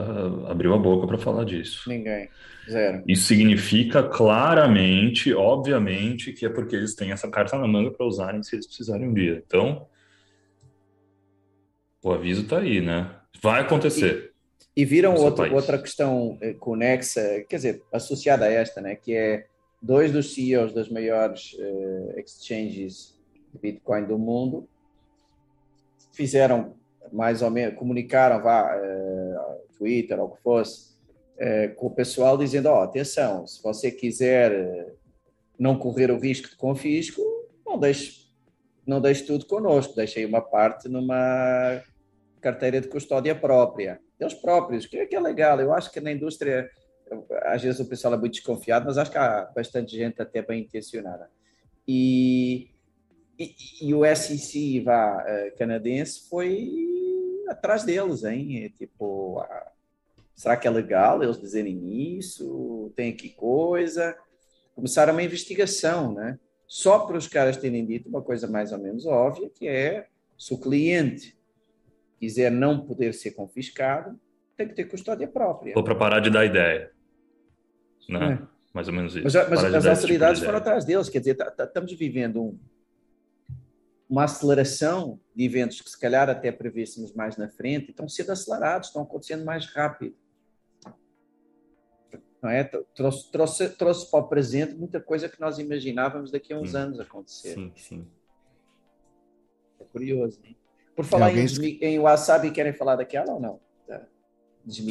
[0.49, 1.89] abriu a boca para falar disso.
[1.89, 2.29] Ninguém.
[2.71, 3.03] Zero.
[3.05, 8.45] Isso significa claramente, obviamente, que é porque eles têm essa carta na manga para usarem
[8.45, 9.43] se eles precisarem um dia.
[9.45, 9.89] Então,
[12.01, 13.11] o aviso está aí, né?
[13.43, 14.31] Vai acontecer.
[14.77, 18.95] E, e viram outra, outra questão eh, conexa, quer dizer, associada a esta, né?
[18.95, 19.47] Que é
[19.83, 23.14] dois dos CEOs das maiores uh, exchanges
[23.59, 24.69] Bitcoin do mundo
[26.13, 26.75] fizeram
[27.13, 30.95] mais ou menos, comunicaram, vá, uh, Twitter ou o que fosse,
[31.37, 34.95] uh, com o pessoal dizendo, ó, oh, atenção, se você quiser
[35.59, 37.23] não correr o risco de confisco,
[37.65, 38.29] não deixe,
[38.87, 41.83] não deixe tudo connosco, deixe aí uma parte numa
[42.41, 46.69] carteira de custódia própria, deles próprios, é, que é legal, eu acho que na indústria
[47.43, 50.63] às vezes o pessoal é muito desconfiado, mas acho que há bastante gente até bem
[50.63, 51.31] intencionada.
[51.87, 52.71] E,
[53.39, 56.85] e, e o SEC vá, uh, canadense foi
[57.49, 58.65] atrás deles, hein?
[58.65, 59.73] É tipo, ah,
[60.35, 62.93] será que é legal eles dizerem isso?
[62.97, 64.17] Tem aqui coisa?
[64.75, 66.39] Começaram uma investigação, né?
[66.67, 70.53] Só para os caras terem dito uma coisa mais ou menos óbvia, que é se
[70.55, 71.37] o cliente
[72.19, 74.19] quiser não poder ser confiscado,
[74.57, 75.75] tem que ter custódia própria.
[75.77, 76.91] Ou para parar de dar ideia.
[78.09, 78.39] Né?
[78.41, 78.55] É.
[78.73, 79.25] Mais ou menos isso.
[79.25, 82.59] Mas, mas as autoridades tipo foram atrás deles, quer dizer, tá, tá, estamos vivendo um,
[84.09, 88.89] uma aceleração de eventos que se calhar até prevêssemos mais na frente, estão sendo acelerados,
[88.89, 90.15] estão acontecendo mais rápido.
[92.43, 92.63] Não é?
[92.95, 96.77] trouxe, trouxe, trouxe para o presente muita coisa que nós imaginávamos daqui a uns sim.
[96.77, 97.55] anos acontecer.
[97.55, 98.07] Sim, sim.
[99.81, 100.39] É curioso.
[100.45, 100.55] Hein?
[100.95, 101.47] Por falar em,
[101.81, 103.61] em Wasabi, querem falar daquela ou não?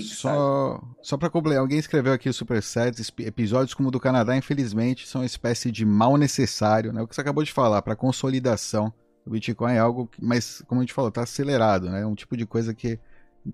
[0.04, 5.08] Só, só para completar, alguém escreveu aqui o Supersets, episódios como o do Canadá, infelizmente,
[5.08, 7.02] são uma espécie de mal necessário, né?
[7.02, 8.94] O que você acabou de falar, para consolidação
[9.26, 12.02] do Bitcoin é algo que, mas como a gente falou, está acelerado, né?
[12.02, 13.00] É um tipo de coisa que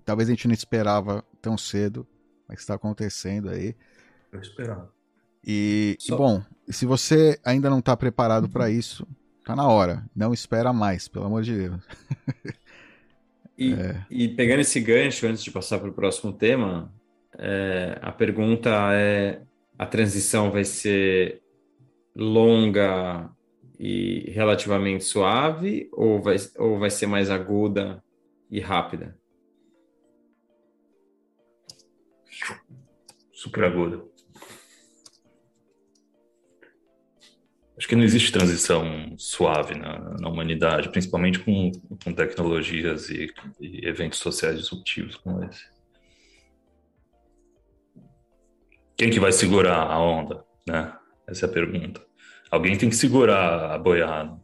[0.04, 2.06] talvez a gente não esperava tão cedo,
[2.48, 3.74] mas está acontecendo aí.
[4.32, 4.92] Eu esperava.
[5.46, 6.14] E, só...
[6.14, 9.06] e, bom, se você ainda não está preparado para isso,
[9.44, 10.04] tá na hora.
[10.14, 11.80] Não espera mais, pelo amor de Deus.
[13.56, 14.04] E, é.
[14.10, 16.92] e pegando esse gancho, antes de passar para o próximo tema,
[17.38, 19.40] é, a pergunta é:
[19.78, 21.40] a transição vai ser
[22.14, 23.30] longa
[23.82, 28.04] e relativamente suave ou vai, ou vai ser mais aguda
[28.50, 29.18] e rápida?
[33.32, 34.04] Super aguda.
[37.78, 41.72] Acho que não existe transição suave na, na humanidade, principalmente com,
[42.04, 45.64] com tecnologias e, e, eventos sociais disruptivos como esse.
[48.94, 50.94] Quem que vai segurar a onda, né?
[51.26, 52.09] Essa é a pergunta.
[52.50, 54.40] Alguém tem que segurar a boiada.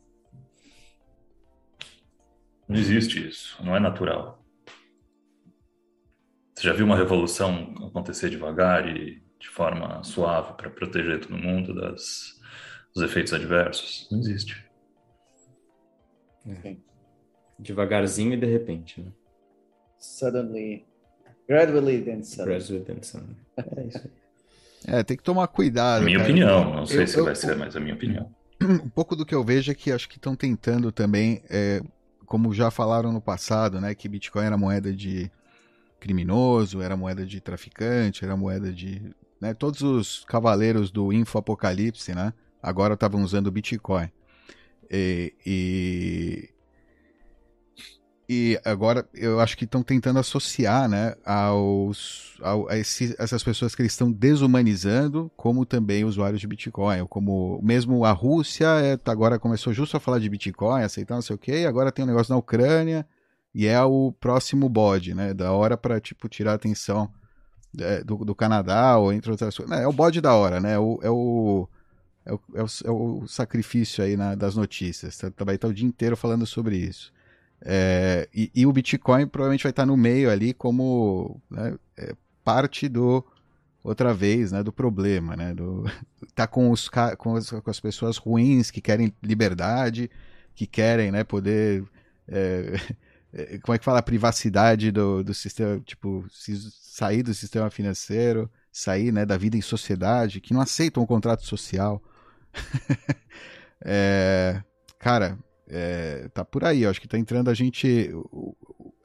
[2.68, 4.44] Não existe isso, não é natural.
[6.54, 11.74] Você já viu uma revolução acontecer devagar e de forma suave para proteger todo mundo
[11.74, 12.36] das
[12.94, 14.08] os efeitos adversos.
[14.10, 14.64] Não existe.
[16.64, 16.76] É.
[17.58, 19.12] Devagarzinho e de repente, né?
[19.98, 20.86] Suddenly.
[21.46, 22.58] Gradually, then suddenly.
[22.58, 23.36] Gradually, then suddenly.
[23.76, 24.25] É isso
[24.84, 26.04] É, tem que tomar cuidado.
[26.04, 26.30] Minha cara.
[26.30, 28.30] opinião, não sei eu, se eu, vai eu, ser, mas a minha opinião.
[28.60, 31.82] Um pouco do que eu vejo é que acho que estão tentando também, é,
[32.24, 35.30] como já falaram no passado, né, que Bitcoin era moeda de
[36.00, 39.54] criminoso, era moeda de traficante, era moeda de né?
[39.54, 42.32] Todos os cavaleiros do Info Apocalipse, né?
[42.62, 44.10] Agora estavam usando o Bitcoin.
[44.90, 46.48] E, e,
[48.28, 53.74] e, agora eu acho que estão tentando associar né, aos, ao, a esse, essas pessoas
[53.74, 57.06] que eles estão desumanizando, como também usuários de Bitcoin.
[57.06, 61.36] Como mesmo a Rússia é, agora começou justo a falar de Bitcoin, aceitar não sei
[61.36, 63.06] o quê, agora tem um negócio na Ucrânia
[63.54, 65.32] e é o próximo bode, né?
[65.32, 67.08] Da hora para tipo, tirar a atenção
[67.78, 69.78] é, do, do, Canadá ou entre outras coisas.
[69.78, 70.72] É o bode da hora, né?
[70.74, 71.68] É o, é o,
[72.24, 75.16] é o, é o, é o sacrifício aí na, das notícias.
[75.16, 77.14] Tá, vai estar o dia inteiro falando sobre isso.
[77.62, 82.14] É, e, e, o Bitcoin provavelmente vai estar no meio ali como né, é,
[82.44, 83.24] parte do
[83.82, 85.84] outra vez, né, do problema, né, do,
[86.34, 90.10] tá com os com as, com as pessoas ruins que querem liberdade,
[90.54, 91.84] que querem, né, poder
[92.28, 92.74] é,
[93.32, 98.50] é como é que fala a privacidade do, do sistema, tipo, sair do sistema financeiro,
[98.72, 102.02] sair, né, da vida em sociedade, que não aceitam o contrato social.
[103.84, 104.62] é,
[104.98, 105.38] cara,
[105.68, 106.05] é,
[106.36, 106.82] tá por aí.
[106.82, 108.10] Eu acho que tá entrando a gente.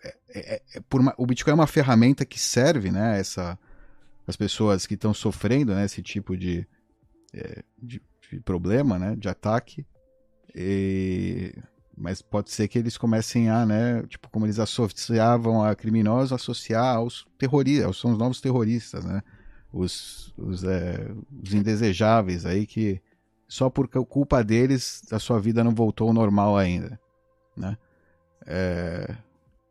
[0.03, 3.19] É, é, é, por uma, o Bitcoin é uma ferramenta que serve, né?
[3.19, 3.57] Essa,
[4.27, 6.67] as pessoas que estão sofrendo né, esse tipo de,
[7.33, 9.15] é, de, de, problema, né?
[9.15, 9.85] De ataque.
[10.53, 11.55] E,
[11.97, 14.03] mas pode ser que eles comecem a, né?
[14.07, 19.21] Tipo, como eles associavam a criminosos, associar aos terroristas, são os novos terroristas, né?
[19.71, 21.09] Os, os, é,
[21.41, 23.01] os indesejáveis aí que
[23.47, 26.99] só por culpa deles a sua vida não voltou ao normal ainda,
[27.61, 27.77] né?
[28.45, 29.15] É...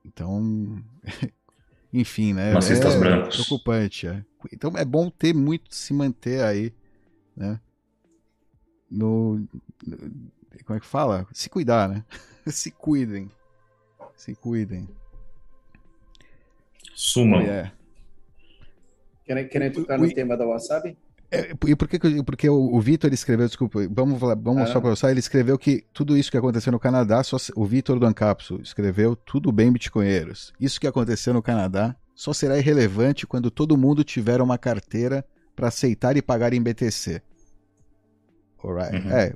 [0.05, 0.83] Então,
[1.93, 2.53] enfim, né?
[2.53, 3.37] Racistas é brancos.
[3.37, 4.07] preocupante.
[4.07, 4.25] É.
[4.53, 6.73] Então é bom ter muito se manter aí,
[7.37, 7.61] né?
[8.91, 9.39] No,
[9.87, 10.31] no
[10.65, 11.27] como é que fala?
[11.33, 12.05] Se cuidar, né?
[12.47, 13.31] se cuidem,
[14.17, 14.89] se cuidem.
[16.95, 17.41] Sumam.
[17.41, 17.73] É.
[19.25, 20.97] Querem, querem tocar no tema da Wasabi?
[21.33, 24.67] É, e por que, porque o, o Vitor escreveu, desculpa, vamos, vamos ah.
[24.67, 28.07] só para ele escreveu que tudo isso que aconteceu no Canadá, só, o Vitor do
[28.07, 30.53] Ancapso escreveu tudo bem, bitcoinheiros.
[30.59, 35.69] Isso que aconteceu no Canadá só será irrelevante quando todo mundo tiver uma carteira para
[35.69, 37.23] aceitar e pagar em BTC.
[38.63, 38.97] Alright.
[38.97, 39.11] Uhum.
[39.13, 39.33] É,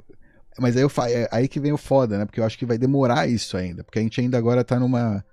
[0.59, 2.25] mas aí, eu, é aí que vem o foda, né?
[2.25, 5.25] Porque eu acho que vai demorar isso ainda, porque a gente ainda agora tá numa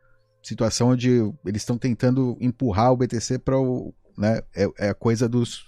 [0.43, 1.09] situação onde
[1.45, 4.41] eles estão tentando empurrar o BTC para o, né?
[4.55, 5.65] É, é a coisa dos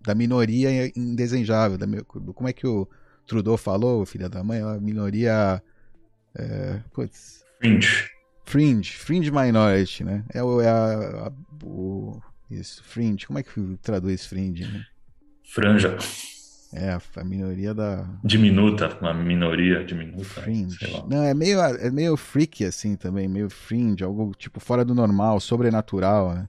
[0.00, 1.78] da minoria indesejável.
[1.78, 2.88] Da, do, como é que o
[3.26, 4.60] Trudeau falou, filha da mãe?
[4.60, 5.62] A minoria.
[6.36, 8.10] É, putz, fringe.
[8.44, 10.24] Fringe, fringe minority, né?
[10.34, 11.32] É, é a, a,
[11.64, 13.26] o, isso, fringe.
[13.26, 14.64] Como é que traduz fringe?
[14.64, 14.84] Né?
[15.44, 15.96] Franja.
[16.74, 18.08] É, a minoria da.
[18.24, 20.24] Diminuta, uma minoria diminuta.
[20.24, 20.78] Fringe.
[21.08, 25.38] Não, é meio, é meio freaky assim também, meio fringe, algo tipo fora do normal,
[25.38, 26.48] sobrenatural, né?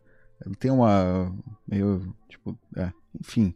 [0.59, 1.33] Tem uma.
[1.67, 2.15] meio.
[2.27, 2.57] tipo.
[2.75, 3.53] É, enfim.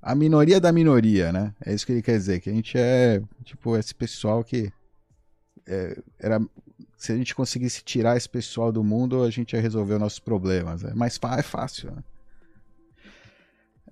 [0.00, 1.54] A minoria da minoria, né?
[1.64, 2.40] É isso que ele quer dizer.
[2.40, 4.72] Que a gente é, tipo, esse pessoal que.
[5.66, 6.40] É, era,
[6.96, 10.18] se a gente conseguisse tirar esse pessoal do mundo, a gente ia resolver os nossos
[10.18, 10.84] problemas.
[10.84, 12.02] É mais é fácil, né?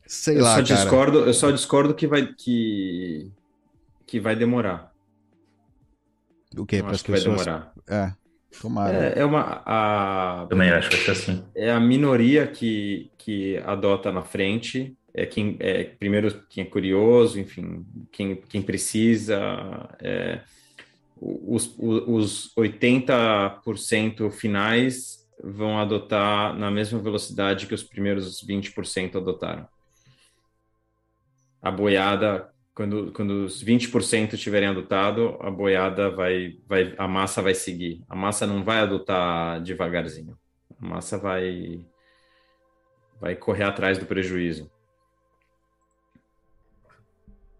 [0.06, 0.80] Sei eu lá, só cara.
[0.80, 3.30] Discordo, eu só discordo que vai, que,
[4.06, 4.92] que vai demorar.
[6.56, 6.82] O quê?
[6.82, 7.44] Para as pessoas...
[7.44, 7.72] vai demorar.
[7.88, 8.19] É.
[8.60, 9.14] Tomara.
[9.14, 9.62] É, é uma.
[9.64, 11.44] A, Também acho que vai ser assim.
[11.54, 14.96] É a minoria que, que adota na frente.
[15.12, 19.38] É quem é primeiro quem é curioso, enfim, quem, quem precisa.
[20.00, 20.40] É,
[21.20, 29.66] os, os 80% finais vão adotar na mesma velocidade que os primeiros 20% adotaram.
[31.60, 32.48] A boiada
[32.80, 38.02] quando, quando os 20% tiverem adotado, a boiada vai, vai, a massa vai seguir.
[38.08, 40.34] A massa não vai adotar devagarzinho.
[40.80, 41.84] A massa vai,
[43.20, 44.70] vai correr atrás do prejuízo.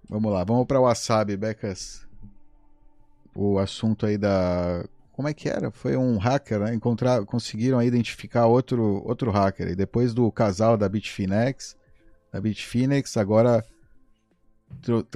[0.08, 2.08] Vamos lá, vamos para o wasabi, Becas.
[3.34, 5.70] O assunto aí da como é que era?
[5.70, 6.74] Foi um hacker, né?
[6.74, 9.68] Encontrar, conseguiram identificar outro outro hacker.
[9.68, 11.76] E depois do casal da Bitfinex,
[12.32, 13.62] da Bitfinex, agora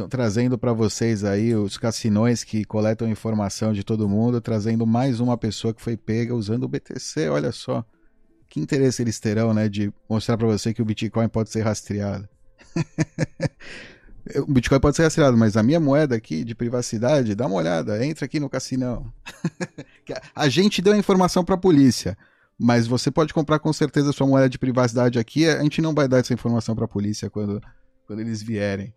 [0.08, 5.38] trazendo para vocês aí os cassinões que coletam informação de todo mundo, trazendo mais uma
[5.38, 7.84] pessoa que foi pega usando o BTC, olha só.
[8.48, 12.28] Que interesse eles terão, né, de mostrar para você que o Bitcoin pode ser rastreado.
[14.36, 18.04] o Bitcoin pode ser rastreado, mas a minha moeda aqui de privacidade, dá uma olhada,
[18.04, 19.12] entra aqui no cassinão.
[20.36, 22.16] a gente deu a informação para a polícia,
[22.58, 26.06] mas você pode comprar com certeza sua moeda de privacidade aqui, a gente não vai
[26.06, 27.60] dar essa informação para a polícia quando,
[28.06, 28.94] quando eles vierem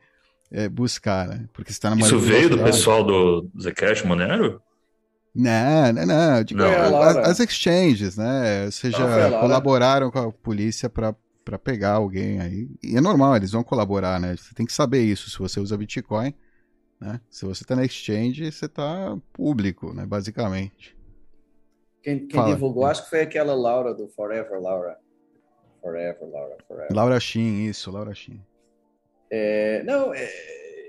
[0.52, 1.46] é, buscar, né?
[1.54, 4.62] Porque está na Isso veio do pessoal do Zcash Monero?
[5.34, 6.44] Não, não, não.
[6.44, 8.66] Digo, não as, as, exchanges, né?
[8.66, 11.16] Ou seja, não, colaboraram com a polícia para
[11.48, 12.70] para pegar alguém aí.
[12.84, 14.36] E é normal, eles vão colaborar, né?
[14.36, 15.30] Você tem que saber isso.
[15.30, 16.34] Se você usa Bitcoin,
[17.00, 17.22] né?
[17.30, 20.06] Se você está na exchange, você está público, né?
[20.06, 20.98] Basicamente.
[22.04, 24.98] Quem, quem divulgou, acho que foi aquela Laura do Forever Laura.
[25.82, 26.94] Forever, Laura, Forever.
[26.94, 28.42] Laura Shin, isso, Laura Shin.
[29.30, 30.30] É, não, é,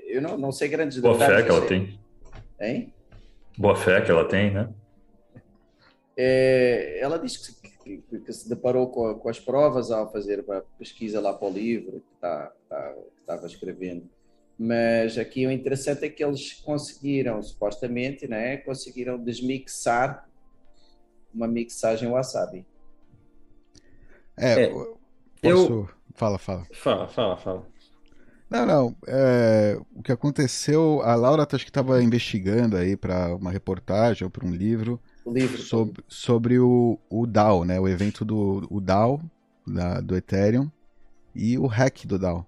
[0.06, 1.46] eu não, não sei grandes Boa detalhes.
[1.46, 2.00] Boa fé que ela tem.
[2.60, 2.94] Hein?
[3.56, 4.68] Boa fé que ela tem, né?
[6.16, 10.60] É, ela disse que que, que se deparou com, com, as provas ao fazer a
[10.78, 14.08] pesquisa lá para o livro que, tá, tá, que estava escrevendo.
[14.58, 20.28] Mas aqui o interessante é que eles conseguiram, supostamente, né, conseguiram desmixar
[21.32, 22.66] uma mixagem wasabi.
[24.36, 24.96] É, é posso...
[25.42, 25.88] eu...
[26.14, 26.66] Fala, fala.
[26.72, 27.66] Fala, fala, fala.
[28.50, 28.96] Não, não.
[29.06, 34.30] É, o que aconteceu, a Laura acho que estava investigando aí para uma reportagem ou
[34.30, 35.58] para um livro livro.
[35.58, 37.78] Sobre, sobre o, o DAO, né?
[37.78, 39.20] O evento do o DAO,
[39.66, 40.70] da, do Ethereum,
[41.34, 42.46] e o hack do DAO.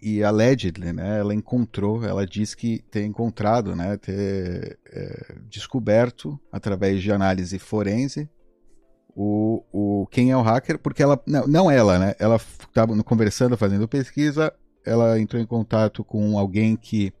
[0.00, 7.02] E allegedly, né, ela encontrou, ela diz que ter encontrado, né, ter é, descoberto através
[7.02, 8.30] de análise forense
[9.20, 13.56] o, o quem é o hacker, porque ela não, não ela, né, ela estava conversando,
[13.56, 14.52] fazendo pesquisa,
[14.86, 17.12] ela entrou em contato com alguém que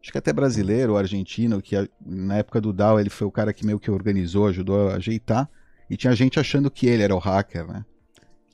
[0.00, 3.66] acho que até brasileiro argentino, que na época do DAO ele foi o cara que
[3.66, 5.50] meio que organizou, ajudou a ajeitar,
[5.90, 7.84] e tinha gente achando que ele era o hacker, né?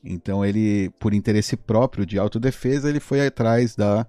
[0.02, 4.04] Então ele, por interesse próprio de autodefesa, ele foi atrás da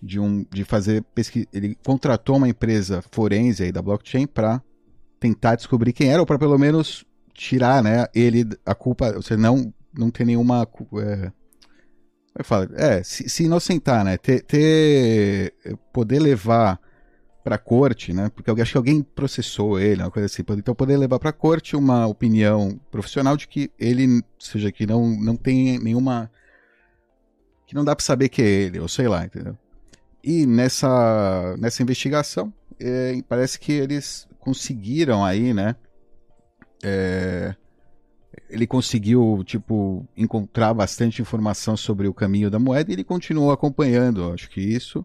[0.00, 4.62] de um de fazer pesquisa, ele contratou uma empresa forense aí da blockchain para
[5.18, 7.04] tentar descobrir quem era ou para pelo menos
[7.38, 10.68] tirar, né, ele a culpa, você não não ter nenhuma
[11.00, 11.32] é,
[12.38, 14.16] eu falo, é, se, se inocentar, né?
[14.16, 15.54] Ter, ter
[15.92, 16.78] poder levar
[17.42, 18.30] para corte, né?
[18.32, 20.42] Porque eu acho que alguém processou ele, uma coisa assim.
[20.56, 25.34] Então poder levar para corte uma opinião profissional de que ele, seja que não não
[25.36, 26.30] tem nenhuma
[27.66, 29.56] que não dá para saber que é ele, ou sei lá, entendeu?
[30.22, 35.74] E nessa nessa investigação, é, parece que eles conseguiram aí, né?
[36.82, 37.54] É,
[38.48, 44.32] ele conseguiu, tipo, encontrar bastante informação sobre o caminho da moeda e ele continuou acompanhando,
[44.32, 45.04] acho que isso.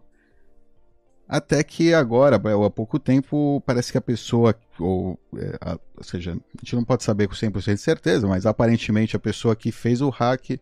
[1.26, 6.32] Até que agora, há pouco tempo, parece que a pessoa, ou, é, a, ou seja,
[6.32, 10.02] a gente não pode saber com 100% de certeza, mas aparentemente a pessoa que fez
[10.02, 10.60] o hack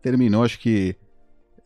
[0.00, 0.96] terminou, acho que,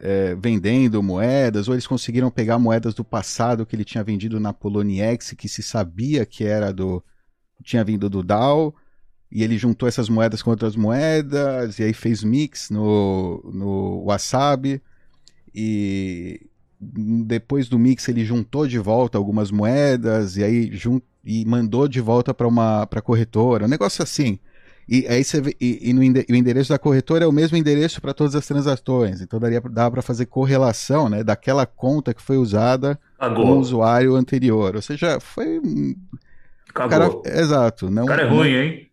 [0.01, 4.53] é, vendendo moedas, ou eles conseguiram pegar moedas do passado que ele tinha vendido na
[4.53, 7.03] Poloniex, que se sabia que era do.
[7.65, 8.75] Tinha vindo do DAO
[9.35, 14.81] e ele juntou essas moedas com outras moedas, e aí fez mix no, no Wasabi,
[15.53, 16.41] e
[16.79, 21.01] depois do mix ele juntou de volta algumas moedas, e aí jun...
[21.25, 24.39] e mandou de volta para uma pra corretora, um negócio assim.
[24.89, 28.01] E aí você vê, e, e no, o endereço da corretora é o mesmo endereço
[28.01, 29.21] para todas as transações.
[29.21, 33.43] Então daria dá para fazer correlação, né, daquela conta que foi usada Agora.
[33.43, 34.77] com o usuário anterior.
[34.77, 35.61] Ou seja, foi
[36.75, 37.23] Acabou.
[37.23, 38.05] Cara, exato, não.
[38.05, 38.91] O cara é ruim, hein?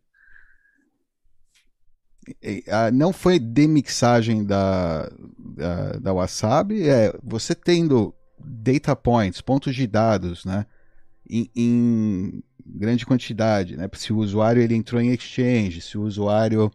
[2.94, 10.46] não foi demixagem da, da, da Wasabi, é você tendo data points, pontos de dados,
[10.46, 10.66] né,
[11.30, 16.72] em, em, grande quantidade, né, se o usuário ele entrou em exchange, se o usuário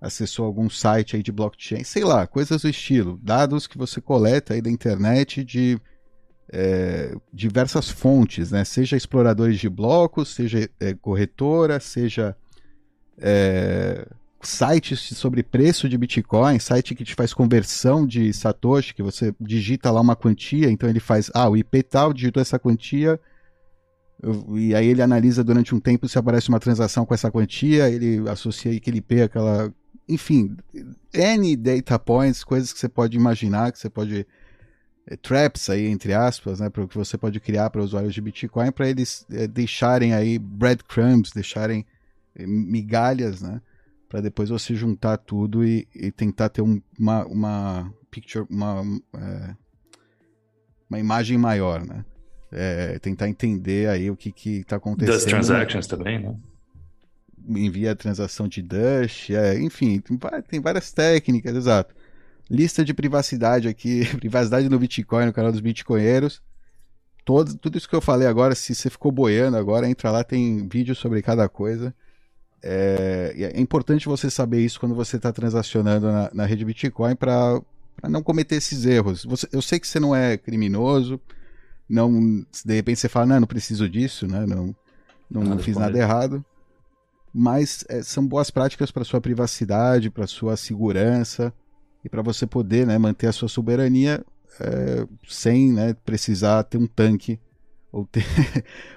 [0.00, 4.54] acessou algum site aí de blockchain, sei lá, coisas do estilo, dados que você coleta
[4.54, 5.80] aí da internet de
[6.52, 12.36] é, diversas fontes, né, seja exploradores de blocos, seja é, corretora, seja
[13.18, 14.06] é,
[14.40, 19.90] sites sobre preço de Bitcoin, site que te faz conversão de Satoshi, que você digita
[19.90, 23.20] lá uma quantia, então ele faz, ah, o IP tal digitou essa quantia,
[24.54, 28.28] e aí ele analisa durante um tempo se aparece uma transação com essa quantia, ele
[28.28, 29.72] associa aquele IP aquela.
[30.08, 30.56] Enfim,
[31.12, 34.26] N data points, coisas que você pode imaginar, que você pode.
[35.10, 38.88] É, traps aí, entre aspas, né, que você pode criar para usuários de Bitcoin, para
[38.88, 41.86] eles é, deixarem aí breadcrumbs, deixarem
[42.36, 43.60] é, migalhas, né?
[44.08, 48.82] para depois você juntar tudo e, e tentar ter um, uma, uma picture, uma,
[49.14, 49.54] é,
[50.88, 52.04] uma imagem maior, né?
[52.50, 55.14] É, tentar entender aí o que que está acontecendo.
[55.14, 55.96] Das transactions né?
[55.96, 56.34] também, né?
[57.46, 60.02] Envia a transação de Dash, é, enfim,
[60.48, 61.94] tem várias técnicas, exato.
[62.50, 66.40] Lista de privacidade aqui, privacidade no Bitcoin, no canal dos Bitcoinheiros.
[67.24, 70.66] Todo, tudo isso que eu falei agora, se você ficou boiando agora, entra lá, tem
[70.66, 71.94] vídeo sobre cada coisa.
[72.62, 77.60] É, é importante você saber isso quando você está transacionando na, na, rede Bitcoin para
[78.08, 79.24] não cometer esses erros.
[79.26, 81.20] Você, eu sei que você não é criminoso,
[81.86, 84.46] não de repente você fala, não, não preciso disso, né?
[84.46, 84.74] não,
[85.30, 86.42] não, não fiz nada errado.
[87.32, 91.52] mas é, são boas práticas para sua privacidade, para sua segurança
[92.04, 94.24] e para você poder né, manter a sua soberania
[94.60, 97.40] é, sem né, precisar ter um tanque
[97.92, 98.24] ou ter,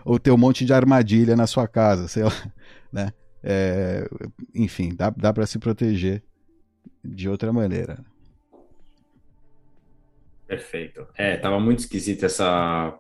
[0.06, 2.54] ou ter um monte de armadilha na sua casa, sei lá,
[2.91, 3.14] né?
[3.43, 4.08] É,
[4.54, 6.22] enfim, dá, dá para se proteger
[7.04, 7.97] de outra maneira.
[10.47, 11.08] Perfeito.
[11.16, 12.99] É, tava muito esquisita essa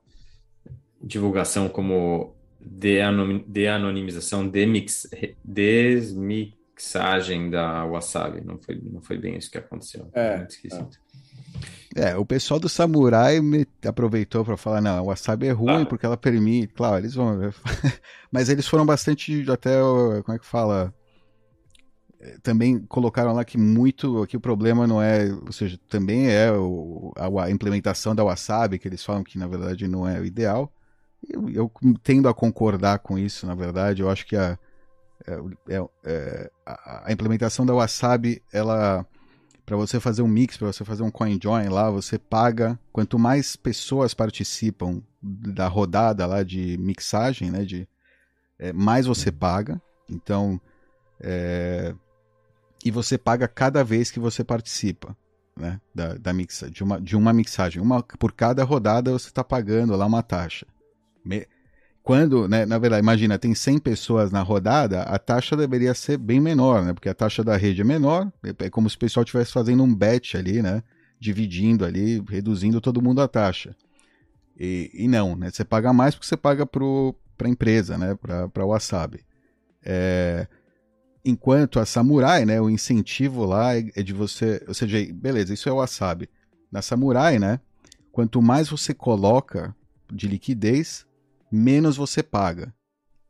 [0.99, 5.07] divulgação como de, anonimização, demix,
[6.81, 8.41] desmixagem da Wasabi.
[8.41, 10.09] Não foi, não foi bem isso que aconteceu.
[10.13, 10.99] É, muito esquisito.
[11.95, 12.11] É.
[12.11, 16.05] é, o pessoal do Samurai me aproveitou para falar, não, a Wasabi é ruim porque
[16.05, 17.39] ela permite, claro, eles vão,
[18.31, 19.79] mas eles foram bastante até,
[20.23, 20.93] como é que fala,
[22.41, 27.13] também colocaram lá que muito que o problema não é, ou seja, também é o,
[27.15, 30.71] a, a, implementação da Wasabi, que eles falam que na verdade não é o ideal.
[31.27, 31.71] Eu, eu
[32.01, 34.01] tendo a concordar com isso, na verdade.
[34.01, 34.57] Eu acho que a,
[35.27, 39.05] é, é, é a, a, implementação da Wasabi, ela
[39.65, 42.77] para você fazer um mix, para você fazer um coin join lá, você paga.
[42.91, 47.87] Quanto mais pessoas participam da rodada lá de mixagem, né, de
[48.59, 49.81] é, mais você paga.
[50.09, 50.59] Então,
[51.19, 51.95] é,
[52.83, 55.15] e você paga cada vez que você participa.
[55.55, 57.81] Né, da, da mixa, de, uma, de uma mixagem.
[57.81, 60.65] Uma, por cada rodada você está pagando lá uma taxa.
[61.23, 61.45] Me,
[62.11, 66.41] quando, né, na verdade, imagina, tem 100 pessoas na rodada, a taxa deveria ser bem
[66.41, 66.91] menor, né?
[66.91, 69.95] Porque a taxa da rede é menor, é, como se o pessoal estivesse fazendo um
[69.95, 70.83] bet ali, né?
[71.17, 73.73] Dividindo ali, reduzindo todo mundo a taxa.
[74.59, 75.49] E, e não, né?
[75.49, 78.13] Você paga mais porque você paga para a empresa, né?
[78.15, 79.21] Para o Wasabi.
[79.81, 80.47] É,
[81.23, 85.69] enquanto a Samurai, né, o incentivo lá é, é de você, ou seja, beleza, isso
[85.69, 86.29] é o Wasabi.
[86.69, 87.61] Na Samurai, né,
[88.11, 89.73] quanto mais você coloca
[90.11, 91.05] de liquidez,
[91.51, 92.73] menos você paga.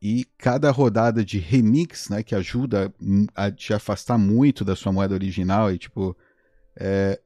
[0.00, 2.92] E cada rodada de remix, né, que ajuda
[3.34, 6.16] a te afastar muito da sua moeda original e tipo
[6.76, 7.20] é,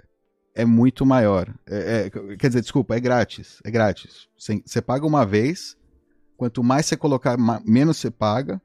[0.54, 1.48] é muito maior.
[1.66, 4.28] É, é, quer dizer, desculpa, é grátis, é grátis.
[4.36, 5.76] Você paga uma vez,
[6.36, 8.60] quanto mais você colocar, menos você paga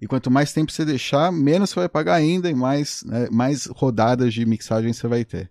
[0.00, 3.66] e quanto mais tempo você deixar, menos você vai pagar ainda e mais, né, mais
[3.66, 5.50] rodadas de mixagem você vai ter.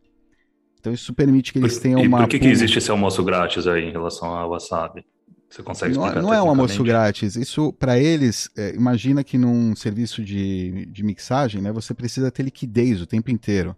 [0.80, 2.20] Então isso permite que eles tenham e uma.
[2.20, 5.06] Por que, que existe esse almoço grátis aí em relação ao wasabi?
[5.50, 6.16] Você consegue explicar?
[6.16, 7.36] Não, não é um almoço grátis.
[7.36, 12.44] Isso, para eles, é, imagina que num serviço de, de mixagem, né, você precisa ter
[12.44, 13.76] liquidez o tempo inteiro.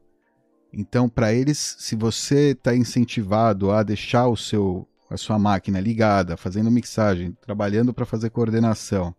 [0.73, 6.35] Então, para eles, se você está incentivado a deixar o seu, a sua máquina ligada,
[6.35, 9.15] fazendo mixagem, trabalhando para fazer coordenação,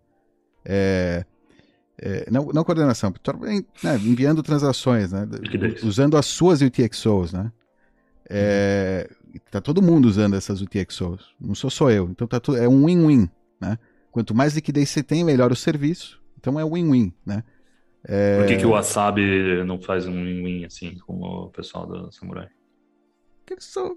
[0.65, 1.25] é,
[1.99, 3.13] é, não, não coordenação,
[3.83, 5.27] né, enviando transações, né,
[5.83, 7.51] usando as suas UTXOs, né?
[8.29, 9.11] É,
[9.51, 12.09] tá todo mundo usando essas UTXOs, não sou só eu.
[12.11, 13.29] Então tá tudo, é um win-win,
[13.61, 13.79] né?
[14.11, 16.21] Quanto mais liquidez você tem, melhor o serviço.
[16.39, 17.43] Então é win-win, né?
[18.05, 18.39] É...
[18.39, 22.49] Por que, que o Wasabi não faz um win-win assim, como o pessoal da Samurai?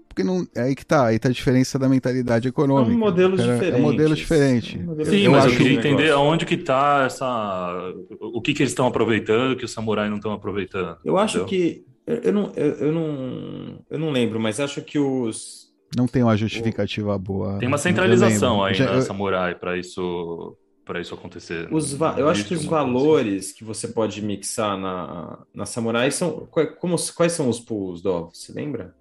[0.08, 2.90] Porque não, é aí que tá, aí tá a diferença da mentalidade econômica.
[2.90, 3.78] São modelos cara, diferentes.
[3.78, 4.84] É um modelo diferente.
[5.04, 7.94] Sim, eu mas eu queria entender aonde que tá essa.
[8.20, 10.98] O que, que eles estão aproveitando que os samurai não estão aproveitando.
[11.04, 11.48] Eu acho entendeu?
[11.48, 11.95] que.
[12.06, 15.66] Eu não, eu, eu, não, eu não lembro, mas acho que os.
[15.96, 17.58] Não tem uma justificativa boa.
[17.58, 21.68] Tem uma centralização aí na Samurai para isso para isso acontecer.
[21.72, 23.56] Os eu acho que os valores assim.
[23.56, 26.46] que você pode mixar na, na Samurai são.
[26.78, 28.30] Como, quais são os pools, Dó?
[28.32, 28.94] Você lembra?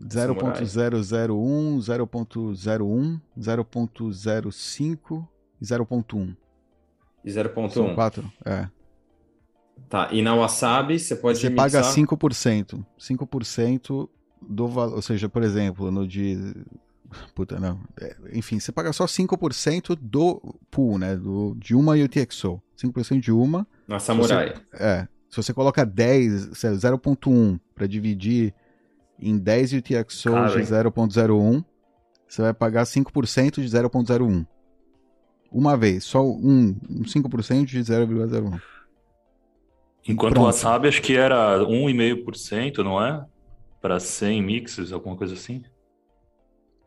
[0.00, 5.28] 0.001, 0.01, 0.05
[5.60, 6.36] e 0.1.
[7.22, 7.70] E 0.1?
[7.70, 8.68] São quatro, é.
[9.88, 11.70] Tá, e na Wasabi você pode Você mixar...
[11.70, 12.84] paga 5%.
[12.98, 14.08] 5%
[14.40, 16.54] do valor, ou seja, por exemplo, no de...
[17.34, 17.80] Puta, não.
[18.00, 21.16] É, enfim, você paga só 5% do pool, né?
[21.16, 22.62] Do, de uma UTXO.
[22.78, 23.66] 5% de uma.
[23.88, 24.54] Na Samurai.
[24.54, 25.08] Você, é.
[25.28, 28.54] Se você coloca 10, 0.1 para dividir
[29.18, 31.64] em 10 UTXO de 0.01,
[32.28, 34.46] você vai pagar 5% de 0.01.
[35.50, 38.60] Uma vez, só um, um 5% de 0,01.
[40.06, 43.24] Enquanto o Wasabi acho que era 1,5%, não é?
[43.80, 45.62] Para 100 mixes, alguma coisa assim?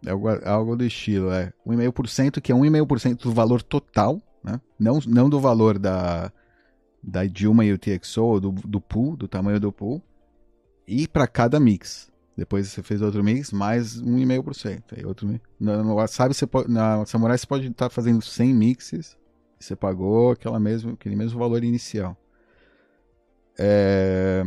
[0.06, 1.54] É algo, algo do estilo, é.
[1.66, 4.60] 1,5%, que é 1,5% do valor total, né?
[4.80, 6.32] Não, não do valor da,
[7.02, 10.02] da Dilma UTXO, do, do pool, do tamanho do pool.
[10.88, 12.12] E para cada mix.
[12.36, 14.84] Depois você fez outro mix, mais 1,5%.
[14.98, 19.18] Aí outro no, no Wasabi, você pode, na Samurai, você pode estar fazendo 100 mixes
[19.60, 22.18] e você pagou aquela mesmo, aquele mesmo valor inicial.
[23.58, 24.44] É...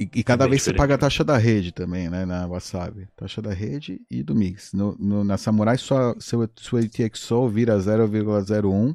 [0.00, 1.00] E, e, cada é vez você paga a né?
[1.00, 2.24] taxa da rede também, né?
[2.24, 3.08] Na Wasabi.
[3.16, 4.72] Taxa da rede e do mix.
[4.72, 8.94] No, no na Samurai, sua, seu, sua TXO vira 0,01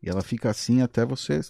[0.00, 1.40] E ela fica assim até você,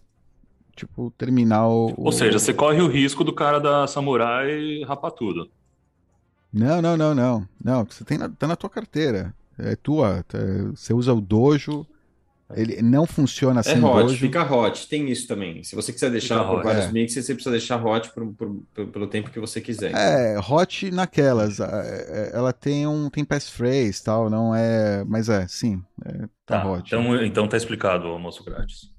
[0.75, 1.93] tipo, terminar o.
[1.99, 5.51] Ou seja, você corre o risco do cara da Samurai rapar tudo.
[6.51, 7.49] Não, não, não, não.
[7.63, 9.35] Não, você tem na, tá na tua carteira.
[9.59, 10.25] É tua.
[10.27, 10.39] Tá,
[10.75, 11.87] você usa o dojo.
[12.55, 13.73] Ele não funciona assim.
[13.73, 14.19] É hot, dojo.
[14.19, 14.89] fica hot.
[14.89, 15.65] Tem isso também.
[15.65, 16.93] Se você quiser deixar fica por hot, vários é.
[16.93, 19.93] mixes, você precisa deixar hot por, por, por, pelo tempo que você quiser.
[19.95, 21.59] É, hot naquelas.
[21.59, 25.05] É, ela tem um tem passphrase tal, não é.
[25.05, 25.83] Mas é, sim.
[26.05, 26.13] É,
[26.47, 26.87] tá, tá, hot.
[26.87, 28.95] Então, então tá explicado o almoço grátis.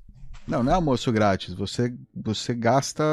[0.47, 1.53] Não, não é almoço grátis.
[1.53, 3.03] Você, você gasta.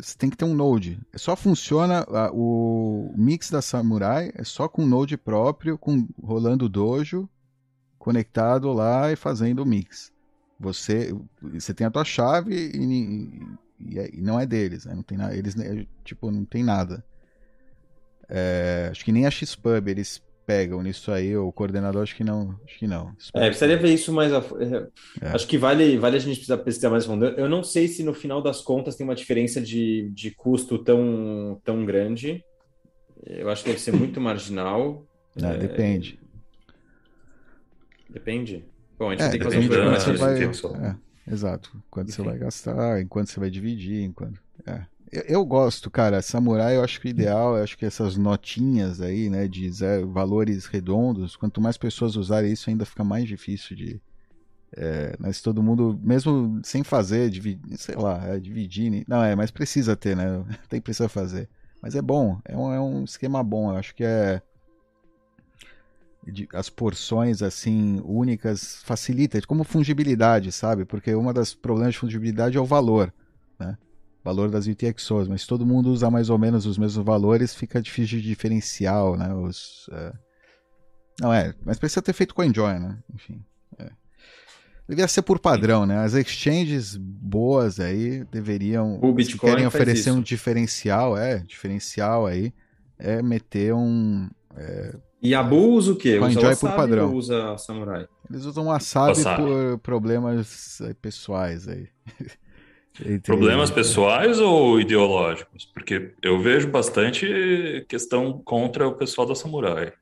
[0.00, 0.98] Você tem que ter um Node.
[1.16, 7.28] Só funciona o mix da Samurai é só com Node próprio, com rolando dojo,
[8.04, 10.12] conectado lá e fazendo o mix.
[10.60, 13.40] Você, você tem a tua chave e,
[13.80, 14.94] e, e não é deles, né?
[14.94, 15.34] Não tem nada.
[15.34, 15.56] Eles
[16.04, 17.02] tipo não tem nada.
[18.28, 22.60] É, acho que nem a Xpub eles pegam nisso aí, o coordenador acho que não,
[22.66, 23.16] acho que não.
[23.34, 24.38] É, precisaria ver isso mais a...
[24.38, 25.28] É, é.
[25.28, 27.24] Acho que vale, vale a gente precisar pesquisar mais fundo.
[27.24, 31.58] Eu não sei se no final das contas tem uma diferença de, de custo tão,
[31.64, 32.44] tão grande.
[33.26, 35.06] Eu acho que deve ser muito marginal.
[35.34, 35.56] Não, é...
[35.56, 36.22] Depende.
[38.14, 38.64] Depende.
[38.96, 40.68] Bom, a gente é, tem que fazer um programa disso.
[40.68, 40.88] Vai...
[40.88, 40.96] É,
[41.30, 41.82] exato.
[41.90, 42.22] Quanto Enfim.
[42.22, 44.40] você vai gastar, enquanto você vai dividir, enquanto...
[44.64, 44.86] É.
[45.12, 46.22] Eu, eu, gosto, cara.
[46.22, 50.10] Samurai, eu acho que o ideal, eu acho que essas notinhas aí, né, de zero,
[50.10, 54.00] valores redondos, quanto mais pessoas usarem isso, ainda fica mais difícil de.
[54.76, 59.04] É, mas todo mundo, mesmo sem fazer, dividir, sei lá, é, dividir.
[59.06, 60.44] Não, é, mas precisa ter, né?
[60.68, 61.48] Tem que precisar fazer.
[61.80, 63.70] Mas é bom, é um, é um esquema bom.
[63.70, 64.42] Eu acho que é.
[66.52, 70.84] As porções assim únicas facilita, como fungibilidade, sabe?
[70.84, 73.12] Porque uma das problemas de fungibilidade é o valor,
[73.58, 73.76] né?
[74.24, 78.18] valor das UTXOs, mas todo mundo usa mais ou menos os mesmos valores, fica difícil
[78.18, 79.34] de diferenciar, né?
[79.34, 80.12] Os, é...
[81.20, 82.98] Não é, mas precisa ter feito CoinJoin, né?
[83.14, 83.44] Enfim.
[83.78, 83.90] É.
[84.88, 85.98] Devia ser por padrão, né?
[85.98, 92.52] As exchanges boas aí deveriam, o se querem oferecer um diferencial, é, diferencial aí,
[92.98, 94.28] é meter um...
[94.56, 94.96] É...
[95.24, 96.18] E a Bull usa o quê?
[96.18, 97.08] CoinJoy usa por padrão.
[97.08, 98.06] Ou usa Samurai?
[98.28, 99.42] Eles usam Wasabi, Wasabi.
[99.42, 101.88] por problemas pessoais aí.
[103.24, 105.64] Problemas pessoais ou ideológicos?
[105.64, 109.92] Porque eu vejo bastante questão contra o pessoal da Samurai.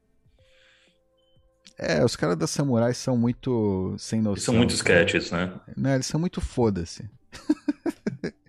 [1.79, 4.33] É, os caras da Samurai são muito sem noção.
[4.33, 5.59] Eles são muito sketches, né?
[5.75, 7.09] Não, eles são muito foda-se.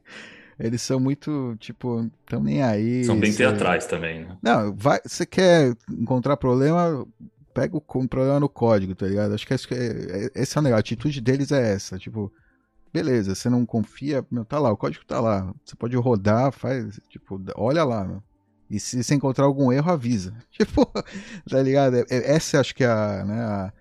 [0.59, 3.03] eles são muito, tipo, tão nem aí.
[3.03, 3.37] São bem cê...
[3.37, 4.37] teatrais também, né?
[4.41, 7.05] Não, vai, você quer encontrar problema,
[7.53, 9.33] pega o um problema no código, tá ligado?
[9.33, 10.77] Acho que esse é, esse é o negócio.
[10.77, 12.31] A atitude deles é essa, tipo,
[12.93, 15.53] beleza, você não confia, meu, tá lá, o código tá lá.
[15.65, 18.23] Você pode rodar, faz, tipo, olha lá, meu.
[18.69, 20.33] E se você encontrar algum erro, avisa.
[20.51, 20.85] Tipo,
[21.47, 21.97] tá ligado?
[21.97, 23.73] É, é, essa acho que é a, né, a,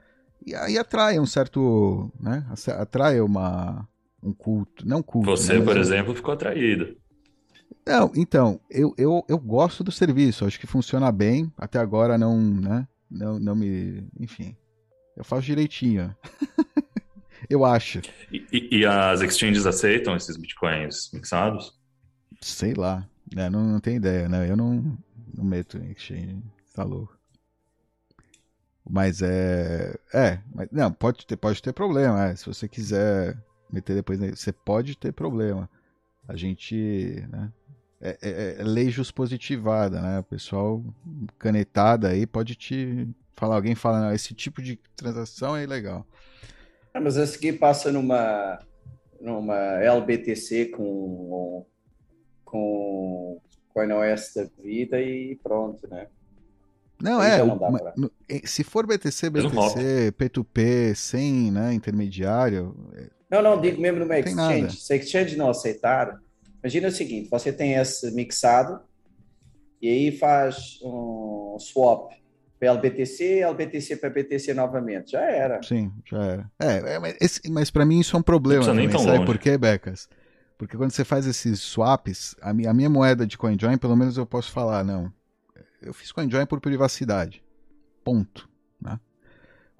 [0.44, 2.44] e aí atrai um certo, né,
[2.76, 3.88] atrai uma,
[4.22, 5.30] um culto, não culto.
[5.30, 6.96] Você, né, por exemplo, ficou atraído.
[7.86, 12.38] Não, então, eu, eu, eu gosto do serviço, acho que funciona bem, até agora não,
[12.38, 14.56] né, não, não me, enfim,
[15.16, 16.14] eu faço direitinho.
[17.50, 18.00] Eu acho.
[18.30, 21.78] E, e, as exchanges aceitam esses bitcoins mixados?
[22.40, 23.06] Sei lá.
[23.36, 24.48] É, não, não tenho ideia, né?
[24.48, 24.96] Eu não,
[25.34, 26.42] não meto em exchange.
[26.72, 27.16] Tá louco.
[28.88, 29.94] Mas é.
[30.14, 32.26] É, mas, não, pode ter, pode ter problema.
[32.26, 32.36] É.
[32.36, 33.36] Se você quiser
[33.72, 35.68] meter depois, você pode ter problema.
[36.28, 37.26] A gente.
[37.30, 37.52] Né?
[38.00, 40.18] É, é, é lei positivada, né?
[40.18, 40.82] O pessoal
[41.38, 43.56] canetada aí pode te falar.
[43.56, 46.06] Alguém fala, esse tipo de transação é ilegal.
[46.94, 48.58] Ah, mas a seguir passa numa,
[49.20, 51.64] numa LBTC com,
[52.44, 53.40] com
[53.72, 56.06] CoinOS da vida e pronto, né?
[57.02, 57.44] Não, é.
[57.44, 57.94] Não pra...
[58.44, 62.76] se for BTC, BTC, P2P, sem né, intermediário.
[63.32, 64.76] Não, não, digo mesmo numa exchange.
[64.76, 66.20] Se a exchange não aceitar,
[66.62, 68.78] imagina o seguinte: você tem esse mixado
[69.80, 72.12] e aí faz um swap
[72.60, 75.12] para LBTC, LBTC para BTC novamente.
[75.12, 75.62] Já era.
[75.62, 76.50] Sim, já era.
[76.60, 78.66] É, é mas, mas para mim isso é um problema.
[78.66, 79.26] Não nem tão sabe longe.
[79.26, 80.10] por quê, Becas?
[80.58, 84.18] Porque quando você faz esses swaps, a minha, a minha moeda de CoinJoin, pelo menos
[84.18, 85.10] eu posso falar, não.
[85.80, 87.42] Eu fiz CoinJoin por privacidade.
[88.04, 88.48] Ponto.
[88.80, 89.00] Né?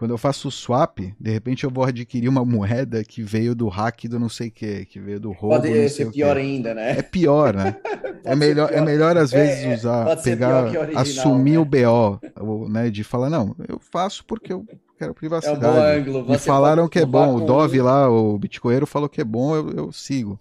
[0.02, 3.68] Quando eu faço o swap, de repente eu vou adquirir uma moeda que veio do
[3.68, 5.54] hack do não sei o que, que veio do roubo.
[5.54, 6.98] Pode ser pior ainda, né?
[6.98, 7.76] É pior, né?
[8.24, 11.58] é melhor, é melhor às vezes é, usar, pegar, original, assumir né?
[11.60, 12.90] o BO, né?
[12.90, 14.66] De falar, não, eu faço porque eu
[14.98, 15.64] quero privacidade.
[15.64, 16.30] É um bom ângulo.
[16.32, 19.70] Me falaram que é bom, o Dove lá, o Bitcoinheiro falou que é bom, eu,
[19.70, 20.36] eu sigo.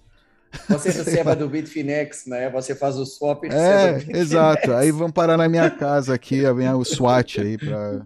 [0.69, 2.49] Você recebe do Bitfinex, né?
[2.49, 4.73] Você faz o swap e É, exato.
[4.73, 8.01] Aí vão parar na minha casa aqui, vem o SWAT aí para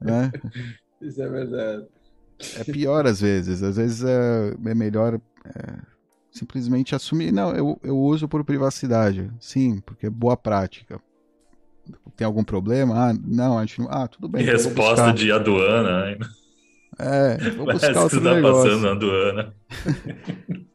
[0.00, 0.30] né?
[1.00, 1.86] Isso é verdade.
[2.56, 3.62] é pior às vezes.
[3.62, 5.74] Às vezes é, é melhor é,
[6.30, 7.32] simplesmente assumir.
[7.32, 9.30] Não, eu, eu uso por privacidade.
[9.40, 11.00] Sim, porque é boa prática.
[12.16, 13.10] Tem algum problema?
[13.10, 13.88] Ah, não, a gente não.
[13.90, 14.42] Ah, tudo bem.
[14.42, 16.18] E resposta de aduana.
[16.98, 18.64] É, vou buscar Parece outro que você tá negócio.
[18.64, 19.54] passando na aduana.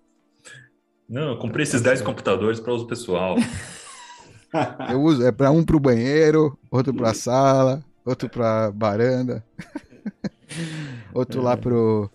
[1.09, 3.35] não, eu comprei esses 10 computadores para uso pessoal.
[4.89, 9.43] Eu uso, é para um para o banheiro, outro para a sala, outro para varanda,
[11.13, 11.43] outro é.
[11.43, 12.09] lá pro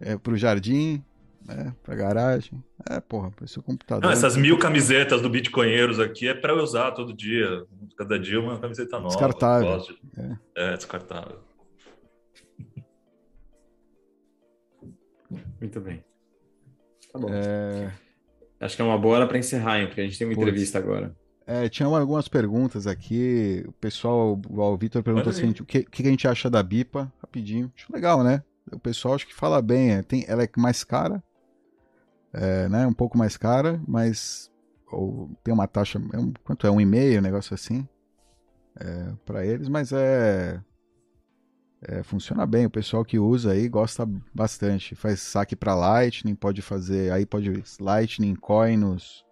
[0.00, 1.02] é, pro jardim,
[1.46, 2.62] né, para garagem.
[2.88, 4.04] É, porra, para seu computador.
[4.04, 7.64] Não, essas mil camisetas do Bitcoinheiros aqui é para eu usar todo dia.
[7.96, 9.08] Cada dia uma camiseta nova.
[9.08, 9.78] Descartável.
[9.78, 10.20] De...
[10.20, 10.72] É.
[10.72, 11.38] é, descartável.
[15.60, 16.04] Muito bem.
[17.12, 17.28] Tá bom.
[17.30, 17.92] É...
[18.60, 20.46] Acho que é uma boa hora para encerrar, hein, porque a gente tem uma Putz.
[20.46, 21.14] entrevista agora.
[21.46, 23.64] É, tinha algumas perguntas aqui.
[23.68, 27.12] O pessoal, o Vitor perguntou assim, o que, que a gente acha da BIPA?
[27.22, 27.72] Rapidinho.
[27.76, 28.42] Acho legal, né?
[28.72, 29.92] O pessoal acho que fala bem.
[29.92, 31.22] É, tem, ela é mais cara,
[32.32, 32.84] é, né?
[32.84, 34.50] Um pouco mais cara, mas
[34.90, 36.02] ou, tem uma taxa.
[36.12, 36.70] É um, quanto é?
[36.70, 37.88] Um e-mail, um negócio assim.
[38.78, 40.60] É, para eles, mas é,
[41.82, 42.66] é, Funciona bem.
[42.66, 44.96] O pessoal que usa aí gosta bastante.
[44.96, 47.12] Faz saque para Lightning, pode fazer.
[47.12, 49.25] Aí pode Lightning, Coinos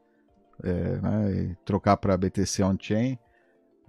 [0.62, 3.18] é, né, trocar para BTC on-chain.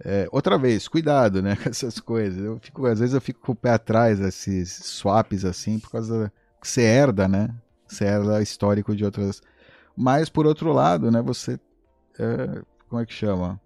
[0.04, 2.42] É, outra vez, cuidado, né, com essas coisas.
[2.42, 6.32] Eu fico, às vezes eu fico com o pé atrás esses swaps assim, por causa
[6.60, 7.54] que você herda, né?
[7.86, 9.40] Você herda histórico de outras.
[9.96, 11.58] Mas por outro lado, né, você
[12.18, 13.60] é, como é que chama?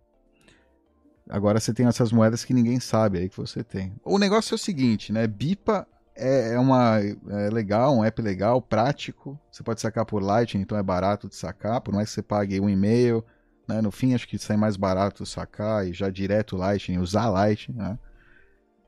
[1.28, 3.94] Agora você tem essas moedas que ninguém sabe aí que você tem.
[4.04, 5.26] O negócio é o seguinte, né?
[5.26, 5.86] BIPA
[6.16, 9.38] é, é, uma é legal, um app legal, prático.
[9.50, 12.60] Você pode sacar por Lightning, então é barato de sacar, por mais que você pague
[12.60, 13.24] um e-mail.
[13.68, 13.80] Né?
[13.80, 17.76] No fim, acho que sai mais barato sacar e já direto Lightning, usar Lightning.
[17.76, 17.98] Né?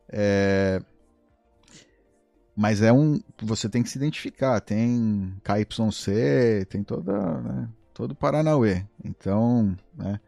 [0.09, 0.83] É...
[2.57, 3.19] Mas é um.
[3.43, 4.61] Você tem que se identificar.
[4.61, 7.41] Tem KYC, tem toda.
[7.41, 7.69] Né?
[7.95, 8.85] Todo Paranauê.
[9.03, 10.21] Então, né?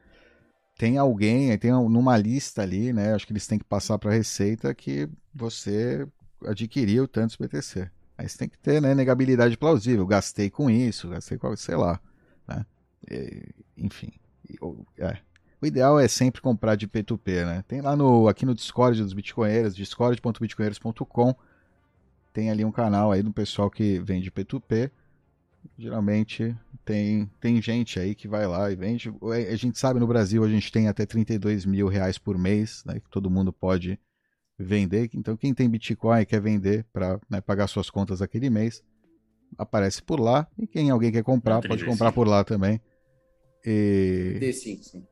[0.78, 3.14] tem alguém, tem numa lista ali, né?
[3.14, 6.06] Acho que eles têm que passar para a Receita que você
[6.46, 7.90] adquiriu tantos BTC.
[8.16, 10.06] Aí você tem que ter né, negabilidade plausível.
[10.06, 12.00] Gastei com isso, gastei com, sei lá.
[12.46, 12.64] Né?
[13.10, 14.12] E, enfim.
[14.98, 15.18] É.
[15.60, 17.64] O ideal é sempre comprar de P2P, né?
[17.66, 21.34] Tem lá no, aqui no Discord dos Bitcoinheiros, discord.bitcoinheiros.com.
[22.32, 24.90] Tem ali um canal aí do pessoal que vende P2P.
[25.78, 29.12] Geralmente tem, tem gente aí que vai lá e vende.
[29.50, 33.00] A gente sabe no Brasil a gente tem até 32 mil reais por mês, né?
[33.00, 33.98] Que todo mundo pode
[34.58, 35.10] vender.
[35.14, 38.82] Então, quem tem Bitcoin e quer vender para né, pagar suas contas aquele mês,
[39.58, 40.46] aparece por lá.
[40.58, 42.80] E quem alguém quer comprar, pode comprar por lá também.
[43.64, 44.38] E...
[44.40, 45.06] D5, sim.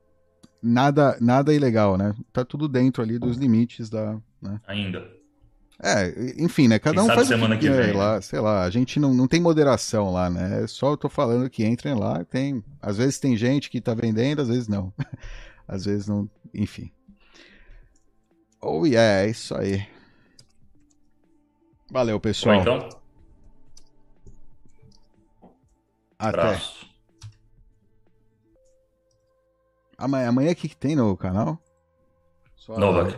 [0.63, 2.15] Nada, nada ilegal, né?
[2.33, 4.21] Tá tudo dentro ali dos limites da.
[4.41, 4.61] Né?
[4.67, 5.11] Ainda.
[5.83, 6.79] É, enfim, né?
[6.79, 8.63] Cada quem um faz semana o que, que vem, lá, sei lá.
[8.63, 10.63] A gente não, não tem moderação lá, né?
[10.63, 12.63] É só eu tô falando que entrem lá, tem.
[12.81, 14.93] Às vezes tem gente que tá vendendo, às vezes não.
[15.67, 16.31] às vezes não.
[16.55, 16.93] Enfim.
[18.63, 19.85] Oh yeah, é isso aí.
[21.91, 22.55] Valeu, pessoal.
[22.55, 23.03] Bom, então.
[26.19, 26.39] Até.
[26.39, 26.87] Abraço.
[29.99, 31.61] Amanhã, amanhã o que, que tem no canal?
[32.57, 33.17] Só Novak.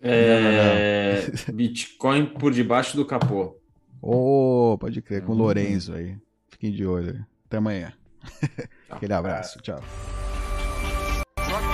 [0.00, 1.26] É...
[1.52, 3.56] Bitcoin por debaixo do capô.
[4.00, 6.16] Oh, pode crer, com o Lorenzo aí.
[6.48, 7.26] Fiquem de olho.
[7.46, 7.92] Até amanhã.
[8.88, 9.60] Aquele abraço.
[9.60, 9.82] Tchau.